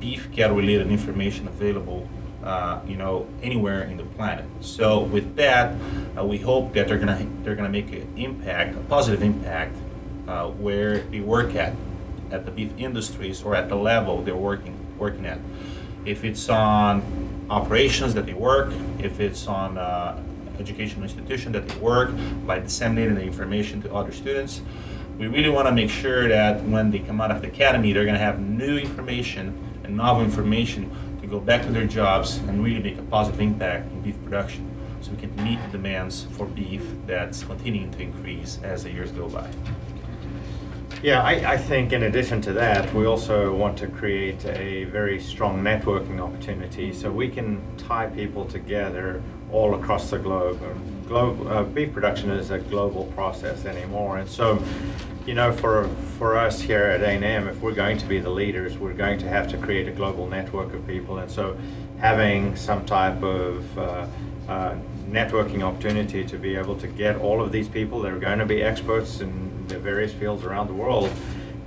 beef 0.01 0.29
cattle 0.33 0.57
related 0.57 0.91
information 0.91 1.47
available. 1.47 2.09
Uh, 2.43 2.81
you 2.89 2.97
know, 2.97 3.25
anywhere 3.41 3.85
in 3.85 3.97
the 3.97 4.03
planet. 4.03 4.45
So 4.61 5.03
with 5.03 5.37
that, 5.37 5.77
uh, 6.19 6.25
we 6.25 6.39
hope 6.39 6.73
that 6.73 6.89
they're 6.89 6.99
gonna 6.99 7.25
they're 7.45 7.55
gonna 7.55 7.69
make 7.69 7.93
an 7.93 8.13
impact, 8.17 8.75
a 8.75 8.81
positive 8.81 9.23
impact, 9.23 9.77
uh, 10.27 10.49
where 10.49 11.03
they 11.03 11.21
work 11.21 11.55
at, 11.55 11.73
at 12.33 12.45
the 12.45 12.51
beef 12.51 12.73
industries 12.79 13.45
or 13.45 13.55
at 13.55 13.69
the 13.69 13.77
level 13.77 14.23
they're 14.23 14.35
working 14.35 14.77
working 14.99 15.25
at. 15.25 15.39
If 16.05 16.25
it's 16.25 16.49
on 16.49 17.22
operations 17.51 18.15
that 18.15 18.27
they 18.27 18.35
work, 18.35 18.73
if 18.99 19.21
it's 19.21 19.47
on 19.47 19.79
uh, 19.79 20.23
educational 20.59 21.03
institution 21.03 21.53
that 21.53 21.69
they 21.69 21.77
work, 21.79 22.11
by 22.47 22.59
disseminating 22.59 23.15
the 23.15 23.23
information 23.23 23.83
to 23.83 23.95
other 23.95 24.13
students, 24.13 24.63
we 25.19 25.27
really 25.27 25.51
want 25.51 25.67
to 25.69 25.73
make 25.73 25.91
sure 25.91 26.29
that 26.29 26.63
when 26.65 26.91
they 26.91 26.99
come 26.99 27.21
out 27.21 27.31
of 27.31 27.43
the 27.43 27.49
academy, 27.49 27.93
they're 27.93 28.05
going 28.05 28.15
to 28.15 28.21
have 28.21 28.41
new 28.41 28.79
information 28.79 29.55
and 29.85 29.97
novel 29.97 30.25
information 30.25 30.91
to 31.21 31.27
go 31.27 31.39
back 31.39 31.63
to 31.63 31.71
their 31.71 31.87
jobs 31.87 32.39
and 32.39 32.65
really 32.65 32.83
make 32.83 32.99
a 32.99 33.03
positive 33.03 33.41
impact 33.41 33.91
in 33.93 34.01
beef 34.03 34.17
production, 34.25 34.69
so 35.01 35.11
we 35.11 35.17
can 35.17 35.35
meet 35.45 35.61
the 35.63 35.69
demands 35.73 36.27
for 36.33 36.47
beef 36.47 36.85
that's 37.07 37.45
continuing 37.45 37.91
to 37.93 38.01
increase 38.01 38.59
as 38.63 38.85
the 38.85 38.91
years 38.91 39.11
go 39.13 39.29
by. 39.29 39.49
Yeah, 41.03 41.21
I, 41.21 41.55
I 41.55 41.57
think 41.57 41.93
in 41.93 42.05
addition 42.05 42.41
to 42.43 42.53
that, 42.53 42.95
we 42.95 43.07
also 43.07 43.53
want 43.53 43.77
to 43.79 43.89
create 43.89 44.45
a 44.45 44.85
very 44.85 45.21
strong 45.21 45.61
networking 45.61 46.21
opportunity 46.21 46.93
so 46.93 47.11
we 47.11 47.29
can 47.29 47.61
tie 47.77 48.07
people 48.07 48.45
together 48.45 49.21
all 49.51 49.75
across 49.75 50.11
the 50.11 50.19
globe. 50.21 50.61
Globe, 51.09 51.45
uh, 51.49 51.65
beef 51.65 51.93
production 51.93 52.31
is 52.31 52.53
a 52.53 52.61
global 52.61 53.07
process 53.17 53.65
anymore, 53.65 54.19
and 54.19 54.31
so, 54.31 54.63
you 55.27 55.35
know, 55.35 55.53
for 55.53 55.89
for 56.19 56.39
us 56.39 56.61
here 56.61 56.85
at 56.85 57.03
A&M, 57.03 57.49
if 57.49 57.61
we're 57.61 57.75
going 57.75 57.99
to 57.99 58.07
be 58.07 58.21
the 58.21 58.31
leaders, 58.31 58.79
we're 58.79 58.93
going 58.93 59.19
to 59.19 59.29
have 59.29 59.49
to 59.49 59.59
create 59.59 59.89
a 59.89 59.93
global 59.93 60.29
network 60.29 60.73
of 60.73 60.87
people, 60.87 61.19
and 61.19 61.29
so 61.29 61.59
having 61.99 62.55
some 62.55 62.87
type 62.87 63.21
of 63.25 63.77
uh, 63.77 64.07
uh, 64.49 64.77
networking 65.13 65.63
opportunity 65.63 66.25
to 66.25 66.39
be 66.39 66.57
able 66.57 66.75
to 66.77 66.87
get 66.87 67.17
all 67.17 67.43
of 67.43 67.53
these 67.53 67.69
people 67.69 68.01
that 68.01 68.13
are 68.13 68.19
going 68.19 68.39
to 68.39 68.47
be 68.47 68.63
experts 68.63 69.21
in 69.21 69.67
the 69.69 69.79
various 69.79 70.13
fields 70.13 70.43
around 70.43 70.67
the 70.69 70.75
world, 70.75 71.11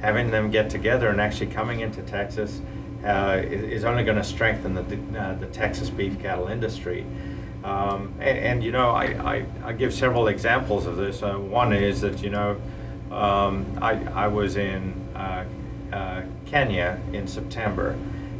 having 0.01 0.31
them 0.31 0.49
get 0.49 0.69
together 0.69 1.09
and 1.09 1.21
actually 1.21 1.47
coming 1.47 1.81
into 1.81 2.01
Texas 2.01 2.61
uh, 3.03 3.39
is, 3.43 3.83
only 3.83 4.03
going 4.03 4.17
to 4.17 4.23
strengthen 4.23 4.73
the, 4.73 5.19
uh, 5.19 5.35
the 5.35 5.45
Texas 5.47 5.91
beef 5.91 6.19
cattle 6.19 6.47
industry. 6.47 7.05
Um, 7.63 8.13
and, 8.19 8.37
and, 8.37 8.63
you 8.63 8.71
know, 8.71 8.89
I, 8.89 9.03
I, 9.03 9.45
I 9.63 9.73
give 9.73 9.93
several 9.93 10.27
examples 10.27 10.87
of 10.87 10.97
this. 10.97 11.21
Uh, 11.21 11.35
one 11.35 11.71
is 11.71 12.01
that, 12.01 12.23
you 12.23 12.31
know, 12.31 12.59
um, 13.11 13.65
I, 13.79 14.03
I 14.13 14.27
was 14.27 14.57
in 14.57 14.93
uh, 15.15 15.45
uh, 15.93 16.23
Kenya 16.45 16.99
in 17.13 17.27
September, 17.27 17.95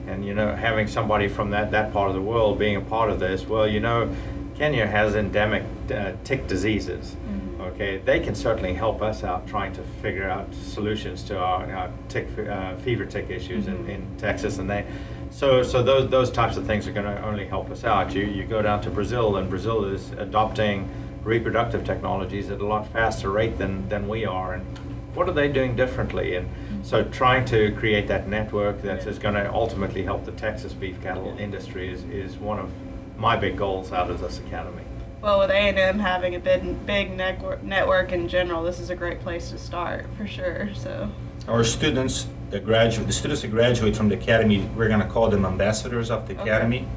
and 0.08 0.26
you 0.26 0.34
know, 0.34 0.56
having 0.56 0.88
somebody 0.88 1.28
from 1.28 1.52
that, 1.52 1.72
that 1.72 1.94
part 1.94 2.10
of 2.10 2.15
the 2.15 2.22
world 2.22 2.60
being 2.60 2.76
a 2.76 2.82
part 2.82 3.10
of 3.10 3.20
this, 3.20 3.48
well, 3.48 3.68
you 3.68 3.80
know, 3.80 4.13
Kenya 4.58 4.88
has 4.88 5.15
endemic 5.15 5.63
uh, 5.91 6.13
tick 6.24 6.48
diseases. 6.48 7.15
Okay, 7.60 7.98
they 7.98 8.20
can 8.20 8.36
certainly 8.36 8.74
help 8.74 9.02
us 9.02 9.24
out 9.24 9.48
trying 9.48 9.74
to 9.74 9.82
figure 10.02 10.30
out 10.30 10.54
solutions 10.54 11.24
to 11.24 11.38
our, 11.38 11.70
our 11.74 11.91
tick 12.10 12.28
uh, 12.38 12.76
fever 12.78 13.06
tick 13.06 13.30
issues 13.30 13.68
in, 13.68 13.89
in 13.89 14.06
Texas, 14.18 14.60
and 14.60 14.70
they. 14.70 14.86
So, 15.32 15.63
so 15.63 15.82
those 15.82 16.10
those 16.10 16.30
types 16.32 16.58
of 16.58 16.65
things 16.65 16.88
are 16.88 16.94
going 16.94 17.08
to 17.08 17.26
only 17.26 17.46
help 17.46 17.72
us 17.72 17.84
out. 17.84 18.13
You 18.13 18.24
you 18.24 18.46
go 18.46 18.62
down 18.62 18.82
to 18.84 18.89
Brazil, 18.89 19.38
and 19.38 19.50
Brazil 19.50 19.86
is 19.86 20.12
adopting 20.12 20.89
reproductive 21.24 21.84
technologies 21.84 22.52
at 22.52 22.62
a 22.62 22.65
lot 22.65 22.88
faster 22.94 23.32
rate 23.32 23.58
than 23.58 23.89
than 23.89 24.08
we 24.08 24.26
are, 24.26 24.54
and 24.54 24.80
what 25.15 25.28
are 25.28 25.34
they 25.34 25.48
doing 25.48 25.76
differently? 25.76 26.36
And 26.36 26.48
so, 26.84 27.04
trying 27.04 27.46
to 27.46 27.74
create 27.74 28.08
that 28.10 28.28
network 28.28 28.82
that 28.84 29.08
is 29.08 29.18
going 29.18 29.36
to 29.36 29.52
ultimately 29.52 30.04
help 30.04 30.24
the 30.24 30.34
Texas 30.34 30.72
beef 30.72 31.02
cattle 31.02 31.36
industry 31.39 31.91
is, 31.91 32.04
is 32.04 32.38
one 32.38 32.60
of 32.60 32.70
my 33.17 33.36
big 33.36 33.58
goals 33.58 33.91
out 33.91 34.10
of 34.10 34.19
this 34.19 34.39
academy. 34.39 34.82
Well, 35.21 35.39
with 35.39 35.49
A&M 35.49 35.97
having 35.99 36.36
a 36.36 36.39
big, 36.39 36.86
big 36.86 37.15
network, 37.15 37.63
network 37.63 38.12
in 38.12 38.28
general, 38.28 38.63
this 38.63 38.80
is 38.80 38.89
a 38.91 38.95
great 38.95 39.19
place 39.21 39.49
to 39.51 39.58
start 39.58 40.06
for 40.17 40.28
sure. 40.28 40.69
So, 40.75 41.10
Our 41.47 41.63
students 41.63 42.28
that 42.51 42.63
graduate, 42.63 43.08
the 43.08 43.13
students 43.13 43.41
that 43.41 43.49
graduate 43.49 43.95
from 43.95 44.10
the 44.10 44.15
academy, 44.15 44.60
we're 44.75 44.88
going 44.88 44.99
to 44.99 45.08
call 45.08 45.30
them 45.30 45.45
ambassadors 45.45 46.12
of 46.12 46.28
the 46.28 46.34
Okay. 46.34 46.43
academy. 46.43 46.88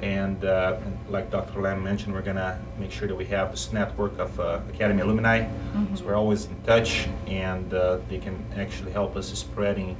And 0.00 0.44
uh, 0.44 0.78
like 1.08 1.30
Dr. 1.30 1.60
Lamb 1.60 1.82
mentioned, 1.82 2.12
we're 2.14 2.22
going 2.22 2.36
to 2.36 2.58
make 2.78 2.90
sure 2.90 3.06
that 3.08 3.14
we 3.14 3.24
have 3.26 3.52
this 3.52 3.72
network 3.72 4.18
of 4.18 4.38
uh, 4.40 4.60
academy 4.72 5.00
alumni. 5.02 5.48
So 5.94 6.04
we're 6.04 6.16
always 6.16 6.46
in 6.46 6.60
touch, 6.62 7.06
and 7.28 7.72
uh, 7.72 7.98
they 8.08 8.18
can 8.18 8.44
actually 8.56 8.90
help 8.92 9.16
us 9.16 9.28
spreading 9.38 9.96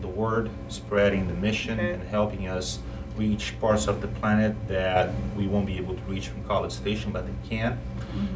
the 0.00 0.08
word, 0.08 0.50
spreading 0.68 1.28
the 1.28 1.34
mission, 1.34 1.78
Okay. 1.78 1.92
and 1.92 2.02
helping 2.08 2.48
us 2.48 2.80
reach 3.16 3.54
parts 3.60 3.86
of 3.86 4.00
the 4.00 4.08
planet 4.08 4.54
that 4.68 5.10
we 5.36 5.46
won't 5.46 5.66
be 5.66 5.76
able 5.76 5.94
to 5.94 6.02
reach 6.02 6.28
from 6.28 6.42
College 6.44 6.72
Station, 6.72 7.12
but 7.12 7.24
they 7.26 7.48
can. 7.48 7.78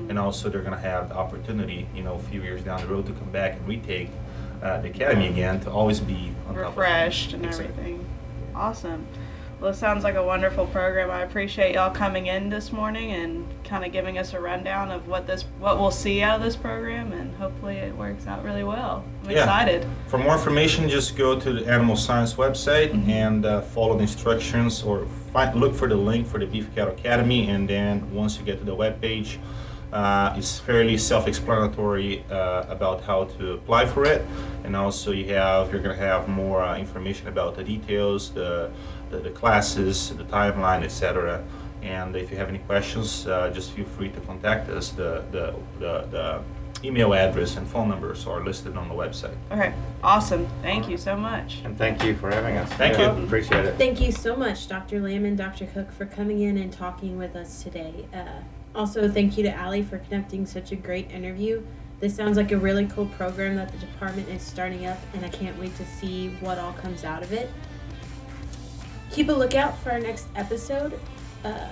And 0.09 0.19
also, 0.19 0.49
they're 0.49 0.61
going 0.63 0.73
to 0.75 0.79
have 0.81 1.09
the 1.11 1.17
opportunity, 1.17 1.87
you 1.95 2.03
know, 2.03 2.15
a 2.15 2.19
few 2.19 2.43
years 2.43 2.63
down 2.63 2.81
the 2.81 2.89
road 2.89 3.07
to 3.07 3.13
come 3.13 3.31
back 3.31 3.53
and 3.53 3.69
retake 3.69 4.11
uh, 4.63 4.81
the 4.81 4.89
academy 4.89 5.29
again 5.29 5.61
to 5.61 5.71
always 5.71 6.01
be 6.01 6.33
on 6.49 6.55
top 6.55 6.67
of 6.67 6.75
things. 6.75 6.77
refreshed 6.77 7.33
and 7.33 7.47
everything. 7.47 8.05
Awesome. 8.57 9.07
Well, 9.61 9.71
it 9.73 9.75
sounds 9.75 10.05
like 10.05 10.15
a 10.15 10.23
wonderful 10.23 10.67
program. 10.67 11.11
I 11.11 11.23
appreciate 11.23 11.75
y'all 11.75 11.91
coming 11.91 12.27
in 12.29 12.49
this 12.49 12.71
morning 12.71 13.11
and 13.11 13.45
kind 13.65 13.85
of 13.85 13.91
giving 13.91 14.17
us 14.17 14.33
a 14.33 14.41
rundown 14.41 14.93
of 14.93 15.09
what 15.09 15.27
this, 15.27 15.43
what 15.59 15.81
we'll 15.81 15.91
see 15.91 16.23
out 16.23 16.37
of 16.37 16.45
this 16.45 16.55
program, 16.55 17.13
and 17.13 17.35
hopefully 17.35 17.75
it 17.79 17.93
works 17.97 18.29
out 18.29 18.45
really 18.45 18.63
well. 18.63 19.03
I'm 19.25 19.31
Yeah. 19.33 19.39
excited. 19.39 19.85
For 20.07 20.17
more 20.17 20.35
information, 20.35 20.89
just 20.89 21.17
go 21.17 21.39
to 21.41 21.53
the 21.53 21.67
Animal 21.69 21.97
Science 21.97 22.35
website 22.35 22.93
Mm-hmm. 22.93 23.11
and 23.11 23.47
uh, 23.47 23.61
follow 23.63 23.97
the 23.97 24.03
instructions 24.03 24.85
or 24.85 25.07
find, 25.33 25.59
look 25.59 25.75
for 25.75 25.89
the 25.89 25.97
link 25.97 26.29
for 26.29 26.39
the 26.39 26.47
Beef 26.47 26.73
Cattle 26.77 26.95
Academy. 26.95 27.49
And 27.49 27.69
then 27.69 28.15
once 28.15 28.39
you 28.39 28.45
get 28.45 28.61
to 28.61 28.65
the 28.65 28.77
webpage, 28.77 29.39
uh, 29.93 30.35
it's 30.37 30.59
fairly 30.59 30.99
self-explanatory 30.99 32.25
uh, 32.31 32.65
about 32.69 33.03
how 33.03 33.25
to 33.25 33.53
apply 33.53 33.87
for 33.87 34.05
it. 34.05 34.25
And 34.65 34.77
also 34.77 35.13
you 35.13 35.35
have, 35.35 35.73
you're 35.73 35.83
gonna 35.83 35.95
have 35.97 36.29
more 36.29 36.63
uh, 36.63 36.79
information 36.79 37.29
about 37.29 37.57
the 37.57 37.65
details, 37.65 38.31
the, 38.31 38.71
the, 39.11 39.19
the 39.19 39.31
classes, 39.31 40.11
the 40.11 40.25
timeline, 40.25 40.83
etc. 40.83 41.43
And 41.83 42.17
if 42.17 42.31
you 42.31 42.37
have 42.37 42.49
any 42.49 42.59
questions, 42.59 43.27
uh, 43.27 43.51
just 43.51 43.73
feel 43.73 43.87
free 43.87 44.11
to 44.11 44.21
contact 44.21 44.69
us. 44.69 44.91
The, 44.91 45.25
the, 45.31 45.55
the, 45.79 46.07
the 46.11 46.43
email 46.85 47.15
address 47.15 47.57
and 47.57 47.67
phone 47.67 47.89
numbers 47.89 48.27
are 48.27 48.45
listed 48.45 48.77
on 48.77 48.89
the 48.89 48.95
website. 48.95 49.35
Okay. 49.51 49.73
Awesome. 50.03 50.47
Thank 50.63 50.89
you 50.89 50.97
so 50.97 51.17
much. 51.17 51.59
And 51.65 51.77
thank 51.77 52.03
you 52.05 52.15
for 52.17 52.31
having 52.31 52.57
us. 52.57 52.71
Thank 52.75 52.99
Yeah, 52.99 53.17
you. 53.17 53.25
Appreciate 53.25 53.65
it. 53.65 53.77
Thank 53.77 54.01
you 54.01 54.13
so 54.13 54.37
much, 54.37 54.69
Dr. 54.69 55.01
Lamb 55.01 55.25
and 55.25 55.37
Dr. 55.37 55.67
Cooke, 55.67 55.93
for 55.93 56.07
coming 56.07 56.41
in 56.41 56.59
and 56.59 56.73
talking 56.73 57.17
with 57.17 57.37
us 57.37 57.63
today. 57.63 58.07
Also, 58.75 59.11
thank 59.11 59.37
you 59.37 59.43
to 59.43 59.53
Allie 59.53 59.83
for 59.83 59.99
conducting 59.99 60.47
such 60.47 60.73
a 60.73 60.77
great 60.77 61.11
interview. 61.11 61.63
This 62.01 62.15
sounds 62.15 62.37
like 62.37 62.53
a 62.53 62.57
really 62.57 62.87
cool 62.87 63.07
program 63.07 63.57
that 63.57 63.73
the 63.73 63.79
department 63.79 64.29
is 64.29 64.41
starting 64.43 64.87
up, 64.87 64.99
and 65.15 65.25
I 65.25 65.29
can't 65.29 65.59
wait 65.59 65.77
to 65.77 65.85
see 65.85 66.29
what 66.41 66.59
all 66.59 66.73
comes 66.75 67.03
out 67.03 67.23
of 67.23 67.33
it. 67.33 67.51
Keep 69.11 69.31
a 69.31 69.33
lookout 69.33 69.77
for 69.79 69.91
our 69.91 69.99
next 69.99 70.29
episode. 70.37 70.99
Uh, 71.45 71.69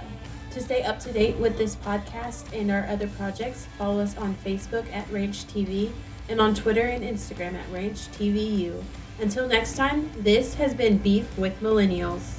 to 0.51 0.63
stay 0.63 0.83
up 0.85 0.99
to 1.01 1.13
date 1.13 1.37
with 1.37 1.59
this 1.59 1.77
podcast 1.77 2.59
and 2.59 2.71
our 2.71 2.87
other 2.87 3.07
projects, 3.09 3.67
follow 3.79 4.01
us 4.01 4.17
on 4.17 4.35
Facebook 4.37 4.91
at 4.93 5.09
Ranch 5.13 5.45
TV 5.47 5.93
and 6.29 6.41
on 6.41 6.55
Twitter 6.55 6.81
and 6.81 7.05
Instagram 7.05 7.55
at 7.55 7.71
Ranch 7.71 8.09
TVU. 8.13 8.83
Until 9.21 9.47
next 9.47 9.77
time, 9.77 10.11
this 10.17 10.55
has 10.55 10.75
been 10.75 10.99
Beef 10.99 11.37
with 11.37 11.61
Millennials. 11.61 12.36